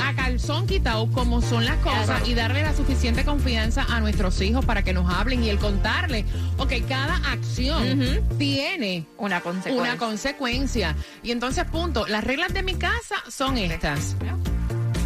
a 0.00 0.14
calzón 0.14 0.66
quitado 0.66 1.10
como 1.10 1.42
son 1.42 1.64
las 1.64 1.76
cosas 1.78 2.26
y 2.26 2.34
darle 2.34 2.62
la 2.62 2.74
suficiente 2.74 3.24
confianza 3.24 3.86
a 3.88 4.00
nuestros 4.00 4.40
hijos 4.40 4.64
para 4.64 4.82
que 4.82 4.92
nos 4.92 5.12
hablen 5.12 5.42
y 5.42 5.50
el 5.50 5.58
contarle, 5.58 6.24
ok, 6.58 6.72
cada 6.88 7.16
acción 7.16 8.00
tiene 8.38 9.06
una 9.18 9.40
consecuencia. 9.40 9.82
una 9.82 9.98
consecuencia. 9.98 10.96
Y 11.22 11.30
entonces, 11.30 11.64
punto, 11.64 12.06
las 12.06 12.24
reglas 12.24 12.52
de 12.54 12.62
mi 12.62 12.74
casa 12.74 13.16
son 13.28 13.58
estas. 13.58 14.16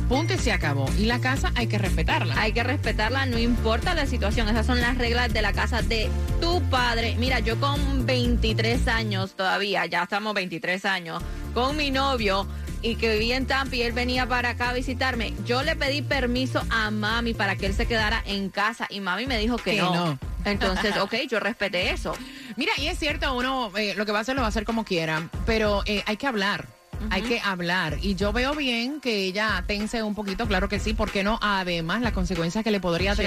Punto 0.09 0.35
y 0.35 0.39
se 0.39 0.51
acabó. 0.51 0.91
Y 0.99 1.05
la 1.05 1.21
casa 1.21 1.53
hay 1.55 1.69
que 1.69 1.79
respetarla. 1.79 2.35
Hay 2.37 2.53
que 2.53 2.65
respetarla, 2.65 3.27
no 3.27 3.39
importa 3.39 3.95
la 3.95 4.07
situación. 4.07 4.49
Esas 4.49 4.67
son 4.67 4.81
las 4.81 4.99
reglas 4.99 5.33
de 5.33 5.41
la 5.41 5.53
casa 5.53 5.83
de 5.83 6.11
tu 6.41 6.61
padre. 6.69 7.15
Mira, 7.17 7.39
yo 7.39 7.61
con 7.61 8.07
23 8.07 8.89
años 8.89 9.37
todavía, 9.37 9.87
ya 9.87 10.03
estamos 10.03 10.35
23 10.35 10.85
años, 10.85 11.23
con 11.55 11.77
mi 11.77 11.93
novio, 11.93 12.49
y 12.83 12.97
que 12.97 13.13
vivía 13.13 13.37
en 13.37 13.47
Tampa 13.47 13.77
y 13.77 13.83
él 13.83 13.93
venía 13.93 14.27
para 14.27 14.51
acá 14.51 14.71
a 14.71 14.73
visitarme, 14.73 15.33
yo 15.45 15.63
le 15.63 15.77
pedí 15.77 16.03
permiso 16.03 16.63
a 16.71 16.91
mami 16.91 17.35
para 17.35 17.57
que 17.57 17.67
él 17.67 17.75
se 17.75 17.87
quedara 17.87 18.23
en 18.27 18.49
casa 18.49 18.87
y 18.91 19.01
mami 19.01 19.27
me 19.27 19.39
dijo 19.39 19.57
que, 19.57 19.73
Que 19.73 19.77
no. 19.79 19.95
no. 19.95 20.19
Entonces, 20.45 20.97
ok, 21.01 21.15
yo 21.29 21.41
respeté 21.41 21.91
eso. 21.91 22.15
Mira, 22.57 22.73
y 22.79 22.87
es 22.87 22.99
cierto, 22.99 23.35
uno 23.35 23.71
eh, 23.77 23.95
lo 23.97 24.07
que 24.07 24.13
va 24.13 24.19
a 24.19 24.23
hacer 24.23 24.35
lo 24.35 24.43
va 24.43 24.47
a 24.47 24.51
hacer 24.51 24.65
como 24.65 24.85
quiera, 24.85 25.29
pero 25.47 25.83
eh, 25.87 26.03
hay 26.07 26.17
que 26.17 26.27
hablar. 26.27 26.67
Hay 27.09 27.23
que 27.23 27.41
hablar. 27.41 27.97
Y 28.03 28.15
yo 28.15 28.31
veo 28.31 28.55
bien 28.55 29.01
que 29.01 29.25
ella 29.25 29.65
tense 29.67 30.03
un 30.03 30.15
poquito, 30.15 30.47
claro 30.47 30.69
que 30.69 30.79
sí, 30.79 30.93
¿por 30.93 31.11
qué 31.11 31.25
no? 31.25 31.39
Además, 31.41 32.03
las 32.03 32.13
consecuencias 32.13 32.63
que 32.63 32.71
le 32.71 32.79
podría 32.79 33.17
Sí. 33.17 33.23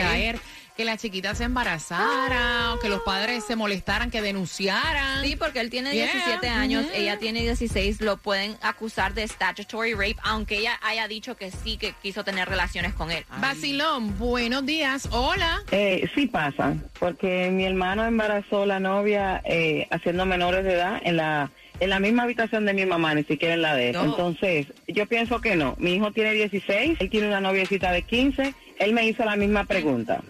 Que 0.76 0.86
la 0.86 0.98
chiquita 0.98 1.36
se 1.36 1.44
embarazara 1.44 2.74
o 2.74 2.80
que 2.80 2.90
los 2.90 3.02
padres 3.02 3.44
se 3.46 3.56
molestaran, 3.56 4.10
que 4.10 4.22
denunciaran. 4.22 5.24
Sí, 5.24 5.36
porque 5.36 5.60
él 5.60 5.70
tiene 5.70 5.94
Yeah. 5.94 6.12
17 6.12 6.48
años, 6.50 6.86
ella 6.96 7.20
tiene 7.20 7.42
16, 7.42 8.02
lo 8.02 8.18
pueden 8.18 8.56
acusar 8.62 9.14
de 9.14 9.28
statutory 9.28 9.94
rape, 9.94 10.16
aunque 10.24 10.58
ella 10.58 10.80
haya 10.82 11.08
dicho 11.08 11.36
que 11.36 11.52
sí, 11.52 11.78
que 11.78 11.94
quiso 12.02 12.24
tener 12.24 12.50
relaciones 12.50 12.94
con 12.94 13.12
él. 13.12 13.24
Basilón, 13.40 14.18
buenos 14.18 14.66
días. 14.66 15.08
Hola. 15.12 15.62
Eh, 15.72 16.10
sí 16.16 16.26
pasa, 16.26 16.76
porque 17.00 17.52
mi 17.52 17.66
hermano 17.66 18.06
embarazó 18.06 18.66
la 18.66 18.80
novia 18.80 19.42
eh, 19.46 19.88
haciendo 19.92 20.26
menores 20.26 20.64
de 20.64 20.74
edad 20.74 21.00
en 21.04 21.18
la 21.18 21.52
en 21.80 21.90
la 21.90 22.00
misma 22.00 22.24
habitación 22.24 22.66
de 22.66 22.74
mi 22.74 22.86
mamá, 22.86 23.14
ni 23.14 23.24
siquiera 23.24 23.56
en 23.56 23.62
la 23.62 23.76
de 23.76 23.90
él. 23.90 23.96
No. 23.96 24.06
Entonces, 24.06 24.68
yo 24.88 25.06
pienso 25.08 25.42
que 25.42 25.56
no. 25.56 25.76
Mi 25.80 25.96
hijo 25.96 26.12
tiene 26.12 26.32
16, 26.32 26.98
él 27.00 27.10
tiene 27.10 27.28
una 27.28 27.42
noviecita 27.42 27.92
de 27.92 28.04
15, 28.04 28.54
él 28.80 28.94
me 28.94 29.06
hizo 29.06 29.26
la 29.26 29.36
misma 29.36 29.66
pregunta. 29.66 30.22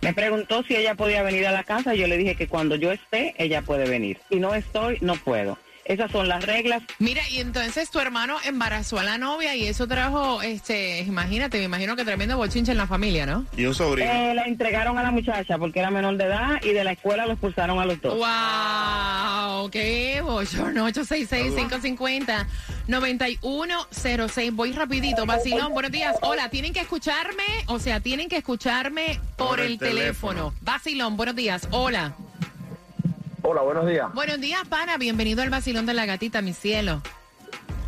Me 0.00 0.12
preguntó 0.12 0.62
si 0.62 0.76
ella 0.76 0.94
podía 0.94 1.22
venir 1.22 1.46
a 1.46 1.52
la 1.52 1.64
casa, 1.64 1.94
yo 1.94 2.06
le 2.06 2.16
dije 2.16 2.36
que 2.36 2.48
cuando 2.48 2.76
yo 2.76 2.92
esté, 2.92 3.34
ella 3.38 3.62
puede 3.62 3.88
venir. 3.88 4.18
Si 4.28 4.36
no 4.36 4.54
estoy, 4.54 4.98
no 5.00 5.14
puedo. 5.16 5.58
Esas 5.88 6.10
son 6.10 6.28
las 6.28 6.44
reglas. 6.44 6.82
Mira, 6.98 7.22
y 7.30 7.38
entonces 7.38 7.90
tu 7.90 8.00
hermano 8.00 8.36
embarazó 8.44 8.98
a 8.98 9.04
la 9.04 9.18
novia 9.18 9.54
y 9.54 9.66
eso 9.66 9.86
trajo, 9.86 10.42
este, 10.42 11.00
imagínate, 11.02 11.58
me 11.58 11.64
imagino 11.64 11.94
que 11.94 12.04
tremendo 12.04 12.36
bochinche 12.36 12.72
en 12.72 12.78
la 12.78 12.88
familia, 12.88 13.24
¿no? 13.24 13.46
Y 13.56 13.66
un 13.66 13.74
sobrino. 13.74 14.10
Eh, 14.10 14.34
la 14.34 14.44
entregaron 14.46 14.98
a 14.98 15.04
la 15.04 15.12
muchacha 15.12 15.56
porque 15.58 15.78
era 15.78 15.90
menor 15.90 16.16
de 16.16 16.24
edad 16.24 16.60
y 16.62 16.72
de 16.72 16.82
la 16.82 16.90
escuela 16.92 17.24
lo 17.26 17.32
expulsaron 17.32 17.78
a 17.78 17.86
los 17.86 18.00
dos. 18.00 18.14
¡Wow! 18.18 19.70
¡Qué 19.70 20.20
bochorno! 20.22 20.88
866-550-9106. 22.88 24.52
Voy 24.52 24.72
rapidito. 24.72 25.24
Basilón, 25.26 25.72
buenos 25.72 25.92
días. 25.92 26.16
Hola, 26.22 26.48
tienen 26.50 26.72
que 26.72 26.80
escucharme, 26.80 27.44
o 27.66 27.78
sea, 27.78 28.00
tienen 28.00 28.28
que 28.28 28.38
escucharme 28.38 29.20
por, 29.36 29.48
Por 29.50 29.60
el, 29.60 29.72
el 29.72 29.78
teléfono. 29.78 30.50
teléfono. 30.50 30.54
Basilón, 30.62 31.16
buenos 31.16 31.36
días. 31.36 31.68
Hola. 31.70 32.14
Hola, 33.48 33.62
buenos 33.62 33.86
días. 33.86 34.12
Buenos 34.12 34.40
días, 34.40 34.66
pana. 34.68 34.98
Bienvenido 34.98 35.40
al 35.40 35.50
Basilón 35.50 35.86
de 35.86 35.94
la 35.94 36.04
Gatita, 36.04 36.42
mi 36.42 36.52
cielo. 36.52 37.00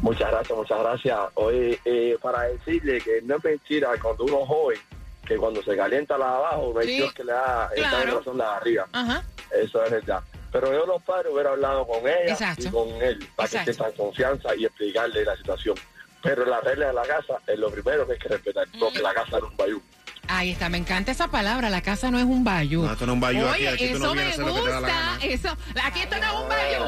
Muchas 0.03 0.31
gracias, 0.31 0.57
muchas 0.57 0.79
gracias. 0.79 1.19
Hoy, 1.35 1.77
eh, 1.85 2.17
para 2.23 2.43
decirle 2.43 3.01
que 3.01 3.21
no 3.25 3.39
es 3.39 3.45
mentira 3.45 3.91
cuando 4.01 4.23
uno 4.23 4.43
es 4.43 4.47
joven, 4.47 4.79
que 5.27 5.37
cuando 5.37 5.61
se 5.65 5.77
calienta 5.77 6.17
la 6.17 6.27
de 6.27 6.33
abajo, 6.37 6.71
no 6.73 6.79
hay 6.79 6.87
Sí, 6.87 6.97
Dios 6.99 7.13
que 7.13 7.25
le 7.25 7.33
da 7.33 7.71
esta 7.75 7.91
claro. 7.91 8.19
razón 8.19 8.39
la 8.39 8.45
de 8.51 8.57
arriba. 8.57 8.87
Ajá. 8.93 9.25
Eso 9.61 9.83
es 9.85 9.91
verdad. 9.91 10.23
Pero 10.53 10.73
yo 10.73 10.87
los 10.87 11.03
padres 11.03 11.33
hubiera 11.33 11.51
hablado 11.51 11.85
con 11.89 12.07
ella 12.07 12.33
Exacto. 12.35 12.69
y 12.69 12.71
con 12.71 12.89
él 13.03 13.29
para 13.35 13.49
Exacto. 13.49 13.73
que 13.73 13.77
tengan 13.77 13.93
confianza 13.95 14.55
y 14.55 14.65
explicarle 14.65 15.25
la 15.25 15.37
situación. 15.37 15.75
Pero 16.23 16.45
la 16.47 16.61
regla 16.61 16.87
de 16.87 16.93
la 16.93 17.03
casa 17.03 17.41
es 17.49 17.59
lo 17.59 17.69
primero 17.69 18.07
que 18.07 18.13
hay 18.13 18.19
que 18.21 18.29
respetar, 18.29 18.69
no 18.77 18.93
que 18.93 19.01
la 19.01 19.13
casa 19.13 19.33
no 19.41 19.47
es 19.47 19.51
un 19.51 19.57
bayú. 19.57 19.83
Ahí 20.29 20.51
está, 20.51 20.69
me 20.69 20.77
encanta 20.77 21.11
esa 21.11 21.29
palabra. 21.29 21.71
La 21.71 21.81
casa 21.81 22.11
no 22.11 22.19
es 22.19 22.25
un 22.25 22.45
bayú. 22.45 22.83
No, 22.83 22.93
esto 22.93 23.07
no 23.07 23.15
es 23.15 23.19
un 23.19 23.25
Oye, 23.45 23.69
aquí 23.69 23.85
eso 23.85 24.15
me 24.15 24.23
hacer 24.23 24.45
lo 24.45 24.55
que 24.55 24.61
te 24.61 24.69
da 24.69 24.81
la 24.81 24.83
gusta. 24.89 24.95
gana. 24.95 25.19
Eso, 25.23 25.57
aquí 25.83 26.01
esto 26.01 26.17
no 26.19 26.27
es 26.27 26.43
un 26.43 26.49
bayú. 26.49 26.85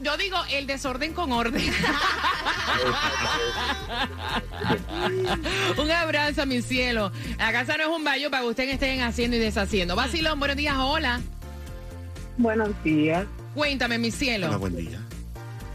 Yo 0.00 0.16
digo 0.16 0.36
el 0.50 0.66
desorden 0.66 1.14
con 1.14 1.30
orden. 1.32 1.62
un 5.78 5.90
abrazo, 5.90 6.46
mi 6.46 6.62
cielo. 6.62 7.12
La 7.38 7.52
casa 7.52 7.76
no 7.76 7.84
es 7.84 7.90
un 7.90 8.02
bayú 8.02 8.28
para 8.28 8.42
que 8.42 8.48
ustedes 8.48 8.74
estén 8.74 9.02
haciendo 9.02 9.36
y 9.36 9.40
deshaciendo. 9.40 9.94
Basilón, 9.94 10.40
buenos 10.40 10.56
días, 10.56 10.74
hola. 10.76 11.20
Buenos 12.36 12.70
días. 12.82 13.24
Cuéntame, 13.54 13.98
mi 13.98 14.10
cielo. 14.10 14.58
buen 14.58 14.74
día. 14.76 14.98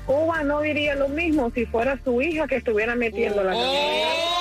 Cuba 0.05 0.43
no 0.43 0.59
diría 0.61 0.95
lo 0.95 1.07
mismo 1.07 1.49
si 1.55 1.65
fuera 1.67 1.97
su 2.03 2.21
hija 2.21 2.45
que 2.47 2.57
estuviera 2.57 2.95
metiendo 2.95 3.41
la 3.43 3.53
Todos 3.53 4.38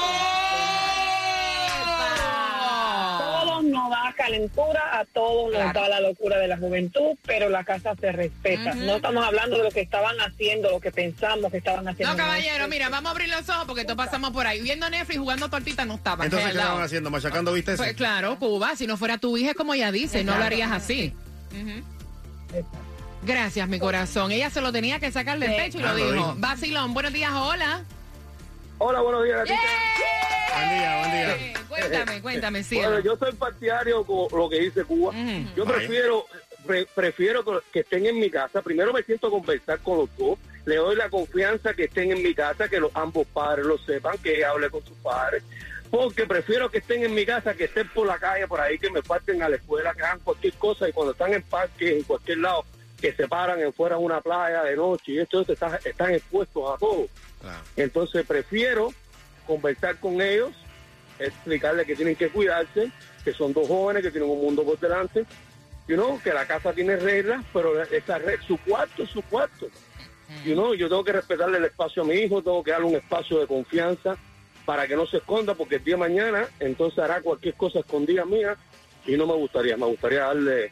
calentura, 4.29 4.99
a 4.99 5.05
todos 5.07 5.53
nos 5.53 5.73
da 5.73 5.89
la 5.89 6.01
locura 6.01 6.37
de 6.39 6.49
la 6.49 6.59
juventud, 6.59 7.17
pero 7.27 7.49
la 7.49 7.65
casa 7.65 7.95
se 7.99 8.13
respeta. 8.13 8.75
No 8.75 8.97
estamos 8.97 9.25
hablando 9.27 9.57
de 9.57 9.65
lo 9.65 9.71
que 9.71 9.81
estaban 9.81 10.15
haciendo, 10.21 10.71
lo 10.71 10.81
que 10.81 10.91
pensamos 10.93 11.51
que 11.51 11.59
estaban 11.59 11.89
haciendo. 11.89 12.13
No, 12.15 12.19
caballero, 12.19 12.69
mira, 12.69 12.89
vamos 12.91 13.09
a 13.09 13.13
abrir 13.13 13.29
los 13.31 13.49
ojos 13.49 13.65
porque 13.67 13.85
todos 13.85 13.97
pasamos 13.97 14.31
por 14.31 14.47
ahí. 14.47 14.61
Viendo 14.61 14.89
Netflix, 14.91 15.19
jugando 15.19 15.49
tortita, 15.49 15.85
no 15.87 15.95
estaba. 15.95 16.25
Entonces, 16.25 16.51
¿qué 16.53 16.59
estaban 16.59 16.83
haciendo? 16.83 17.11
¿Machacando 17.11 17.53
viste 17.55 17.73
eso? 17.73 17.83
Pues 17.83 17.95
claro, 17.97 18.39
Cuba, 18.39 18.77
si 18.77 18.87
no 18.87 18.97
fuera 18.99 19.17
tu 19.19 19.37
hija, 19.39 19.55
como 19.55 19.73
ella 19.75 19.91
dice, 19.91 20.25
no 20.25 20.37
lo 20.37 20.45
harías 20.45 20.71
así. 20.73 21.15
Gracias, 23.23 23.67
mi 23.69 23.79
corazón. 23.79 24.31
Ella 24.31 24.51
se 24.51 24.61
lo 24.61 24.73
tenía 24.73 25.01
que 25.01 25.11
sacar 25.11 25.39
del 25.39 25.51
Sí. 25.51 25.57
pecho 25.57 25.79
y 25.79 25.81
lo 25.83 25.89
Ah, 25.89 25.93
lo 25.95 26.13
dijo. 26.13 26.35
Basilón, 26.39 26.95
buenos 26.95 27.13
días, 27.13 27.33
hola. 27.33 27.83
Hola, 28.79 29.01
buenos 29.01 29.25
días, 29.25 29.39
gatita. 29.39 29.59
Buen 30.55 30.69
día, 30.79 30.99
buen 30.99 31.11
día. 31.11 31.53
Eh, 31.79 31.89
Cuéntame, 31.89 32.23
cuéntame, 32.23 32.63
cielo. 32.65 32.89
Bueno, 32.89 33.05
yo 33.05 33.17
soy 33.17 33.33
partidario 33.33 34.05
con 34.05 34.29
lo 34.39 34.49
que 34.49 34.61
dice 34.61 34.85
Cuba. 34.85 35.13
Yo 35.57 35.65
Vaya. 35.65 35.79
prefiero 35.79 36.27
pre- 36.67 36.87
prefiero 36.95 37.45
que- 37.73 37.81
estén 37.81 38.07
en 38.07 38.19
mi 38.19 38.31
casa. 38.31 38.61
Primero 38.63 38.93
me 38.93 39.03
siento 39.03 39.29
a 39.29 39.31
conversar 39.31 39.79
con 39.81 39.99
los 39.99 40.17
dos. 40.17 40.39
Le 40.67 40.77
doy 40.77 40.97
la 40.97 41.09
confianza 41.09 41.73
que 41.73 41.85
estén 41.85 42.13
en 42.13 42.23
mi 42.23 42.35
casa, 42.35 42.69
que 42.69 42.79
los 42.81 42.91
ambos 42.95 43.27
padres 43.29 43.65
lo 43.65 43.79
sepan, 43.79 44.19
que 44.19 44.45
hable 44.45 44.69
con 44.71 44.85
sus 44.85 44.97
padres. 44.99 45.43
Porque 45.91 46.27
prefiero 46.27 46.71
que 46.71 46.79
estén 46.79 47.03
en 47.05 47.15
mi 47.15 47.25
casa, 47.25 47.55
que 47.55 47.65
estén 47.65 47.89
por 47.89 48.07
la 48.07 48.19
calle, 48.19 48.47
por 48.47 48.61
ahí, 48.61 48.79
que 48.79 48.91
me 48.91 49.03
parten 49.03 49.43
a 49.43 49.49
la 49.49 49.57
escuela, 49.57 49.95
que 49.95 50.03
hagan 50.03 50.21
cualquier 50.21 50.53
cosa. 50.55 50.87
Y 50.89 50.93
cuando 50.93 51.13
están 51.13 51.33
en 51.33 51.43
parque, 51.43 51.97
en 51.97 52.03
cualquier 52.03 52.39
lado, 52.39 52.65
que 53.01 53.13
se 53.15 53.27
paran 53.29 53.61
en 53.61 53.73
fuera 53.73 53.97
de 53.97 54.03
una 54.03 54.21
playa 54.21 54.65
de 54.65 54.77
noche 54.77 55.13
y 55.13 55.19
esto, 55.21 55.41
están 55.41 56.11
expuestos 56.13 56.75
a 56.75 56.77
todo. 56.77 57.07
Entonces 57.77 58.27
prefiero 58.27 58.93
conversar 59.47 59.97
con 59.99 60.21
ellos, 60.21 60.51
explicarles 61.19 61.87
que 61.87 61.97
tienen 61.97 62.17
que 62.17 62.29
cuidarse, 62.29 62.91
que 63.25 63.33
son 63.33 63.53
dos 63.53 63.67
jóvenes 63.69 64.03
que 64.03 64.11
tienen 64.11 64.29
un 64.31 64.41
mundo 64.41 64.65
por 64.65 64.79
delante, 64.79 65.25
you 65.87 65.97
know, 65.97 66.21
que 66.23 66.33
la 66.33 66.47
casa 66.47 66.73
tiene 66.73 66.97
reglas, 66.97 67.45
pero 67.53 67.83
esa 67.83 68.19
re- 68.19 68.39
su 68.47 68.57
cuarto 68.59 69.03
es 69.03 69.11
su 69.11 69.23
cuarto. 69.23 69.67
You 70.45 70.53
know, 70.55 70.75
yo 70.75 70.89
tengo 70.91 71.03
que 71.05 71.13
respetarle 71.13 71.57
el 71.59 71.65
espacio 71.65 72.03
a 72.03 72.05
mi 72.07 72.15
hijo, 72.15 72.43
tengo 72.43 72.63
que 72.63 72.71
darle 72.71 72.87
un 72.87 72.95
espacio 72.97 73.39
de 73.41 73.47
confianza 73.47 74.17
para 74.67 74.87
que 74.87 74.95
no 74.95 75.07
se 75.07 75.17
esconda, 75.19 75.55
porque 75.55 75.77
el 75.77 75.85
día 75.85 75.95
de 75.95 76.01
mañana 76.01 76.47
entonces 76.61 76.99
hará 76.99 77.23
cualquier 77.23 77.55
cosa 77.55 77.79
escondida 77.79 78.27
mía 78.27 78.55
y 79.07 79.17
no 79.17 79.27
me 79.27 79.33
gustaría, 79.33 79.77
me 79.79 79.87
gustaría 79.87 80.21
darle 80.21 80.71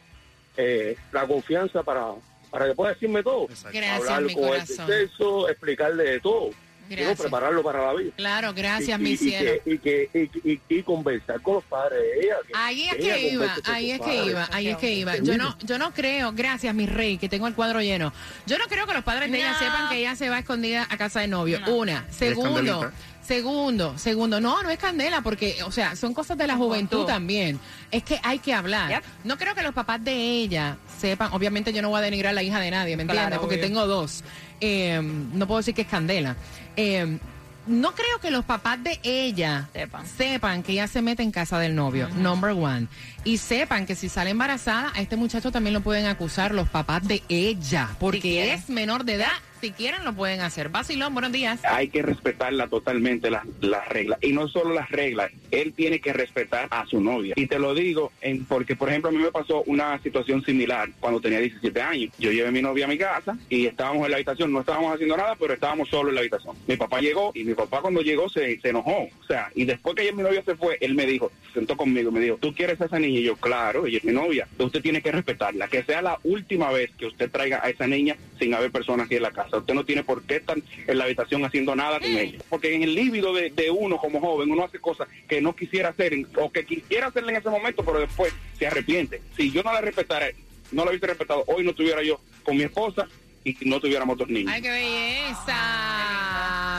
eh, 0.55 0.95
la 1.11 1.25
confianza 1.25 1.81
para, 1.81 2.13
para 2.51 2.67
que 2.67 2.75
pueda 2.75 2.93
decirme 2.93 3.23
todo. 3.23 3.47
Gracias, 3.47 3.99
Hablar 3.99 4.21
con 4.21 4.29
él 4.29 4.35
de 4.35 4.35
corazón. 4.35 4.87
sexo, 4.87 5.49
explicarle 5.49 6.03
de 6.03 6.19
todo. 6.19 6.51
Gracias. 6.89 7.19
prepararlo 7.21 7.63
para 7.63 7.85
la 7.85 7.93
vida. 7.93 8.11
Claro, 8.15 8.53
gracias, 8.53 8.99
Y- 8.99 9.03
mi 9.03 9.09
y- 9.09 9.13
y 9.13 9.17
cielo. 9.17 9.51
que- 9.63 9.73
Y, 9.73 9.77
que, 9.79 10.09
y, 10.43 10.51
y- 10.53 10.61
y 10.69 10.83
conversar 10.83 11.41
con 11.41 11.55
los 11.55 11.63
padres 11.65 11.99
de 11.99 12.19
ella. 12.25 12.35
que- 12.45 12.53
Ahí 12.55 12.83
es 12.83 12.93
ella 12.93 13.13
que 13.15 13.27
iba, 13.29 13.55
ahí 13.65 13.91
es 13.91 13.99
que 13.99 14.05
padres. 14.05 14.27
iba, 14.27 14.49
ahí 14.51 14.67
es 14.69 14.77
que 14.77 14.93
iba. 14.93 15.17
Yo 15.17 15.37
no, 15.37 15.57
yo 15.63 15.77
no 15.77 15.93
creo, 15.93 16.31
gracias 16.33 16.73
mi 16.75 16.85
rey, 16.85 17.17
que 17.17 17.29
tengo 17.29 17.47
el 17.47 17.53
cuadro 17.53 17.81
lleno. 17.81 18.13
Yo 18.45 18.57
no 18.57 18.65
creo 18.65 18.85
que 18.87 18.93
los 18.93 19.03
padres 19.03 19.31
de 19.31 19.37
ella 19.37 19.53
No. 19.53 19.59
sepan 19.59 19.89
que 19.89 19.97
ella 19.97 20.15
se 20.15 20.29
va 20.29 20.39
escondida 20.39 20.87
a 20.89 20.97
casa 20.97 21.19
de 21.21 21.27
novio. 21.27 21.59
Una. 21.67 22.05
Segundo? 22.11 22.91
Segundo, 23.27 23.97
segundo. 23.97 24.39
No, 24.39 24.63
no 24.63 24.69
es 24.69 24.77
candela 24.77 25.21
porque, 25.21 25.57
o 25.63 25.71
sea, 25.71 25.95
son 25.95 26.13
cosas 26.13 26.37
de 26.37 26.47
la 26.47 26.55
juventud 26.55 27.05
también. 27.05 27.59
Es 27.91 28.03
que 28.03 28.19
hay 28.23 28.39
que 28.39 28.53
hablar. 28.53 29.01
No 29.23 29.37
creo 29.37 29.53
que 29.53 29.61
los 29.61 29.73
papás 29.73 30.03
de 30.03 30.13
ella 30.13 30.77
sepan, 30.99 31.31
obviamente 31.33 31.73
yo 31.73 31.81
no 31.81 31.89
voy 31.89 31.99
a 31.99 32.01
denigrar 32.01 32.31
a 32.31 32.33
la 32.33 32.43
hija 32.43 32.59
de 32.59 32.71
nadie, 32.71 32.95
¿me 32.95 33.03
entiendes? 33.03 33.27
Claro, 33.27 33.41
porque 33.41 33.55
obvio. 33.55 33.67
tengo 33.67 33.87
dos. 33.87 34.23
Eh, 34.61 34.99
no 35.01 35.45
puedo 35.47 35.59
decir 35.59 35.73
que 35.73 35.81
es 35.81 35.87
candela. 35.87 36.35
Eh, 36.75 37.19
no 37.67 37.93
creo 37.93 38.19
que 38.21 38.31
los 38.31 38.45
papás 38.45 38.81
de 38.81 38.99
ella 39.03 39.69
sepan, 40.17 40.63
que 40.63 40.71
ella 40.71 40.87
se 40.87 41.01
mete 41.01 41.21
en 41.21 41.31
casa 41.31 41.59
del 41.59 41.75
novio, 41.75 42.07
number 42.15 42.51
one. 42.51 42.87
Y 43.25 43.37
sepan 43.37 43.85
que 43.85 43.95
si 43.95 44.09
sale 44.09 44.29
embarazada, 44.29 44.91
a 44.95 45.01
este 45.01 45.17
muchacho 45.17 45.51
también 45.51 45.73
lo 45.73 45.81
pueden 45.81 46.05
acusar 46.05 46.53
los 46.53 46.69
papás 46.69 47.05
de 47.07 47.21
ella, 47.27 47.89
porque 47.99 48.53
es 48.53 48.69
menor 48.69 49.03
de 49.03 49.15
edad. 49.15 49.33
Si 49.61 49.71
quieren, 49.71 50.05
lo 50.05 50.13
pueden 50.13 50.41
hacer. 50.41 50.69
Basilón, 50.69 51.13
buenos 51.13 51.31
días. 51.31 51.59
hay 51.65 51.89
que 51.89 52.01
respetarla 52.01 52.67
totalmente 52.67 53.31
las 53.31 53.43
las 53.61 53.87
reglas 53.89 54.19
y 54.21 54.31
no 54.31 54.47
solo 54.47 54.73
las 54.73 54.89
reglas 54.89 55.31
él 55.51 55.73
tiene 55.73 55.99
que 55.99 56.13
respetar 56.13 56.67
a 56.71 56.85
su 56.85 57.01
novia. 57.01 57.33
Y 57.35 57.47
te 57.47 57.59
lo 57.59 57.73
digo 57.73 58.11
en, 58.21 58.45
porque, 58.45 58.75
por 58.75 58.89
ejemplo, 58.89 59.09
a 59.09 59.13
mí 59.13 59.19
me 59.19 59.31
pasó 59.31 59.63
una 59.63 60.01
situación 60.01 60.43
similar 60.43 60.89
cuando 60.99 61.19
tenía 61.19 61.39
17 61.39 61.81
años. 61.81 62.13
Yo 62.17 62.31
llevé 62.31 62.47
a 62.47 62.51
mi 62.51 62.61
novia 62.61 62.85
a 62.85 62.89
mi 62.89 62.97
casa 62.97 63.37
y 63.49 63.65
estábamos 63.65 64.05
en 64.05 64.11
la 64.11 64.17
habitación, 64.17 64.51
no 64.51 64.61
estábamos 64.61 64.93
haciendo 64.93 65.17
nada, 65.17 65.35
pero 65.35 65.53
estábamos 65.53 65.89
solo 65.89 66.09
en 66.09 66.15
la 66.15 66.21
habitación. 66.21 66.55
Mi 66.67 66.77
papá 66.77 66.99
llegó 66.99 67.31
y 67.33 67.43
mi 67.43 67.53
papá 67.53 67.81
cuando 67.81 68.01
llegó 68.01 68.29
se, 68.29 68.59
se 68.59 68.69
enojó. 68.69 69.07
O 69.21 69.25
sea, 69.27 69.51
y 69.55 69.65
después 69.65 69.95
que 69.95 70.11
mi 70.11 70.23
novia 70.23 70.43
se 70.43 70.55
fue, 70.55 70.77
él 70.81 70.95
me 70.95 71.05
dijo, 71.05 71.31
se 71.47 71.53
sentó 71.53 71.75
conmigo 71.75 72.11
me 72.11 72.19
dijo, 72.19 72.37
¿tú 72.37 72.53
quieres 72.53 72.79
a 72.81 72.85
esa 72.85 72.99
niña? 72.99 73.19
Y 73.19 73.23
yo, 73.23 73.35
claro, 73.35 73.85
ella 73.85 73.97
es 73.97 74.03
mi 74.03 74.13
novia. 74.13 74.47
Usted 74.57 74.81
tiene 74.81 75.01
que 75.01 75.11
respetarla. 75.11 75.67
Que 75.67 75.83
sea 75.83 76.01
la 76.01 76.19
última 76.23 76.71
vez 76.71 76.91
que 76.97 77.05
usted 77.05 77.29
traiga 77.29 77.61
a 77.63 77.69
esa 77.69 77.87
niña 77.87 78.15
sin 78.39 78.53
haber 78.53 78.71
personas 78.71 79.05
aquí 79.05 79.15
en 79.15 79.23
la 79.23 79.31
casa. 79.31 79.57
Usted 79.57 79.73
no 79.73 79.85
tiene 79.85 80.03
por 80.03 80.23
qué 80.23 80.37
estar 80.37 80.57
en 80.87 80.97
la 80.97 81.05
habitación 81.05 81.43
haciendo 81.45 81.75
nada 81.75 81.99
con 81.99 82.09
ella. 82.09 82.39
Porque 82.49 82.75
en 82.75 82.83
el 82.83 82.95
líbido 82.95 83.33
de, 83.33 83.49
de 83.49 83.71
uno 83.71 83.97
como 83.97 84.19
joven, 84.19 84.51
uno 84.51 84.63
hace 84.63 84.79
cosas 84.79 85.07
que 85.27 85.36
no 85.41 85.55
quisiera 85.55 85.89
hacer 85.89 86.13
o 86.35 86.51
que 86.51 86.65
quisiera 86.65 87.07
hacerle 87.07 87.31
en 87.31 87.39
ese 87.39 87.49
momento, 87.49 87.83
pero 87.83 87.99
después 87.99 88.33
se 88.57 88.67
arrepiente. 88.67 89.21
Si 89.35 89.51
yo 89.51 89.63
no 89.63 89.73
la 89.73 89.81
respetara, 89.81 90.27
no 90.71 90.83
la 90.83 90.91
hubiese 90.91 91.07
respetado, 91.07 91.43
hoy 91.47 91.63
no 91.63 91.71
estuviera 91.71 92.03
yo 92.03 92.19
con 92.43 92.57
mi 92.57 92.63
esposa 92.63 93.07
y 93.47 93.57
no 93.69 93.79
tuviéramos 93.79 94.17
dos 94.17 94.27
niños. 94.27 94.51
¡Ay, 94.53 94.61
qué 94.61 94.69
belleza! 94.69 95.55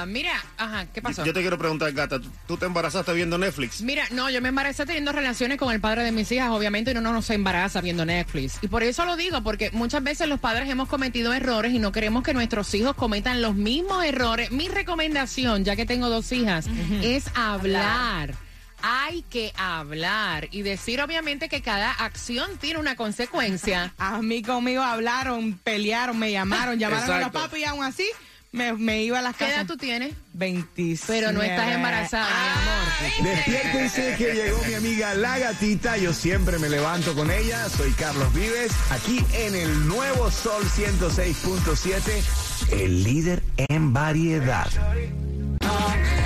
Mira, 0.07 0.33
ajá, 0.57 0.87
¿qué 0.93 1.03
pasó? 1.03 1.25
Yo 1.25 1.33
te 1.33 1.41
quiero 1.41 1.59
preguntar, 1.59 1.91
Gata, 1.93 2.21
¿tú, 2.21 2.29
tú 2.47 2.57
te 2.57 2.67
embarazaste 2.67 3.13
viendo 3.13 3.39
Netflix? 3.39 3.81
Mira, 3.83 4.05
no, 4.11 4.31
yo 4.31 4.41
me 4.41 4.51
embaracé 4.51 4.87
teniendo 4.87 5.13
relaciones 5.13 5.59
con 5.59 5.73
el 5.73 5.81
padre 5.81 6.05
de 6.05 6.13
mis 6.13 6.31
hijas, 6.31 6.51
obviamente, 6.51 6.93
y 6.93 6.97
uno 6.97 7.13
no 7.13 7.23
se 7.23 7.35
embaraza 7.35 7.81
viendo 7.81 8.05
Netflix. 8.05 8.59
Y 8.63 8.69
por 8.69 8.83
eso 8.83 9.05
lo 9.05 9.17
digo, 9.17 9.43
porque 9.43 9.71
muchas 9.73 10.03
veces 10.03 10.29
los 10.29 10.41
padres 10.41 10.69
hemos 10.69 10.89
cometido 10.89 11.33
errores 11.33 11.73
y 11.73 11.79
no 11.79 11.93
queremos 11.93 12.23
que 12.23 12.35
nuestros 12.35 12.73
hijos 12.75 12.95
cometan 12.95 13.43
los 13.43 13.55
mismos 13.55 14.05
errores. 14.05 14.51
Mi 14.51 14.69
recomendación, 14.69 15.65
ya 15.65 15.75
que 15.77 15.87
tengo 15.87 16.09
dos 16.09 16.31
hijas, 16.33 16.67
es 17.03 17.25
hablar. 17.35 18.35
Hay 18.83 19.23
que 19.23 19.53
hablar 19.57 20.49
y 20.51 20.63
decir 20.63 21.01
obviamente 21.01 21.49
que 21.49 21.63
cada 21.63 21.93
acción 21.93 22.59
tiene 22.59 22.79
una 22.79 22.97
consecuencia. 22.97 23.95
A 23.99 24.21
mí 24.23 24.43
conmigo 24.43 24.83
hablaron, 24.83 25.59
pelearon, 25.59 26.19
me 26.19 26.33
llamaron, 26.33 26.79
llamaron 26.79 27.11
a 27.11 27.21
los 27.21 27.31
papis 27.31 27.61
y 27.61 27.65
aún 27.65 27.85
así 27.85 28.07
me, 28.51 28.73
me 28.73 29.03
iba 29.03 29.19
a 29.19 29.23
las 29.23 29.37
¿Qué 29.37 29.45
casas. 29.45 29.59
edad 29.59 29.67
tú 29.67 29.77
tienes? 29.77 30.15
26. 30.33 31.05
Pero 31.07 31.33
no 31.33 31.43
estás 31.43 31.71
embarazada, 31.73 32.29
mi 32.31 33.19
amor. 33.19 33.35
Despiértense 33.35 34.15
que 34.17 34.35
llegó 34.35 34.59
mi 34.67 34.75
amiga 34.75 35.15
La 35.15 35.39
Gatita. 35.39 35.99
Yo 35.99 36.15
siempre 36.15 36.59
me 36.59 36.69
levanto 36.71 37.15
con 37.15 37.31
ella. 37.31 37.69
Soy 37.69 37.91
Carlos 37.93 38.33
Vives, 38.33 38.73
aquí 38.91 39.23
en 39.35 39.55
el 39.55 39.87
nuevo 39.87 40.31
Sol 40.31 40.65
106.7, 40.65 42.73
el 42.73 43.05
líder 43.05 43.43
en 43.57 43.93
variedad. 43.93 44.69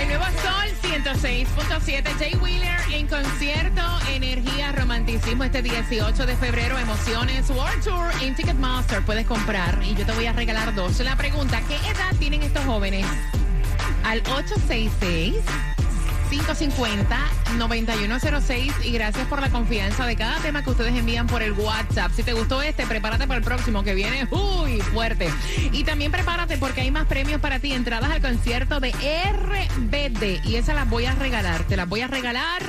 El 0.01 0.09
nuevo 0.09 0.25
Sol 0.25 0.62
106.7, 1.05 2.05
Jay 2.17 2.35
Wheeler 2.41 2.79
en 2.93 3.09
concierto, 3.09 3.83
energía, 4.09 4.71
romanticismo 4.71 5.43
este 5.43 5.61
18 5.61 6.27
de 6.27 6.37
febrero, 6.37 6.79
emociones, 6.79 7.51
World 7.51 7.83
Tour 7.83 8.13
en 8.23 8.37
Ticketmaster. 8.37 9.05
Puedes 9.05 9.27
comprar 9.27 9.83
y 9.83 9.97
yo 9.97 10.07
te 10.07 10.13
voy 10.13 10.27
a 10.27 10.33
regalar 10.33 10.73
dos. 10.77 11.01
La 11.01 11.17
pregunta, 11.17 11.61
¿qué 11.67 11.75
edad 11.75 12.15
tienen 12.21 12.43
estos 12.43 12.65
jóvenes? 12.65 13.05
Al 14.05 14.21
866. 14.21 15.72
550-9106 16.33 18.85
y 18.85 18.93
gracias 18.93 19.27
por 19.29 19.41
la 19.41 19.51
confianza 19.51 20.07
de 20.07 20.17
cada 20.17 20.41
tema 20.41 20.65
que 20.65 20.71
ustedes 20.71 20.97
envían 20.97 21.27
por 21.27 21.43
el 21.43 21.53
WhatsApp. 21.53 22.11
Si 22.15 22.23
te 22.23 22.33
gustó 22.33 22.63
este, 22.63 22.87
prepárate 22.87 23.27
para 23.27 23.37
el 23.39 23.45
próximo 23.45 23.85
que 23.85 23.95
viene 23.95 24.27
uy 24.31 24.81
fuerte. 24.81 25.29
Y 25.73 25.85
también 25.85 26.11
prepárate 26.11 26.57
porque 26.57 26.81
hay 26.81 26.91
más 26.91 27.07
premios 27.07 27.39
para 27.41 27.59
ti, 27.59 27.73
entradas 27.73 28.11
al 28.11 28.23
concierto 28.23 28.81
de 28.81 28.93
RBD 28.93 30.47
y 30.47 30.57
esas 30.57 30.75
las 30.75 30.89
voy 30.89 31.05
a 31.05 31.15
regalar. 31.15 31.65
Te 31.65 31.77
las 31.77 31.87
voy 31.89 32.01
a 32.01 32.07
regalar 32.07 32.63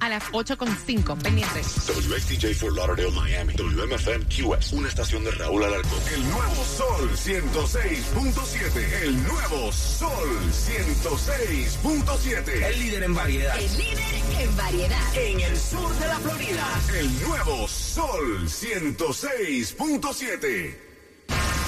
a 0.00 0.08
las 0.08 0.24
8.5. 0.32 1.22
Pendientes. 1.22 1.86
WXTJ 1.88 2.54
for 2.54 2.72
Lauderdale, 2.72 3.12
Miami. 3.12 3.54
WMFM 3.54 4.24
QS. 4.26 4.72
Una 4.72 4.88
estación 4.88 5.22
de 5.24 5.30
Raúl 5.32 5.62
Alarcón. 5.64 5.98
El 6.14 6.22
nuevo 6.30 6.64
Sol 6.64 7.10
106.7. 7.10 9.02
El 9.02 9.22
nuevo 9.22 9.70
Sol 9.72 10.40
106.7. 10.50 12.62
El 12.62 12.78
líder 12.78 13.02
en 13.04 13.14
variedad. 13.14 13.58
El 13.58 13.76
líder 13.76 14.00
en 14.40 14.56
variedad. 14.56 15.16
En 15.16 15.40
el 15.40 15.56
sur 15.56 15.92
de 15.98 16.06
la 16.06 16.18
Florida. 16.20 16.66
El 16.98 17.20
nuevo 17.22 17.66
Sol 17.68 18.48
106.7. 18.48 20.85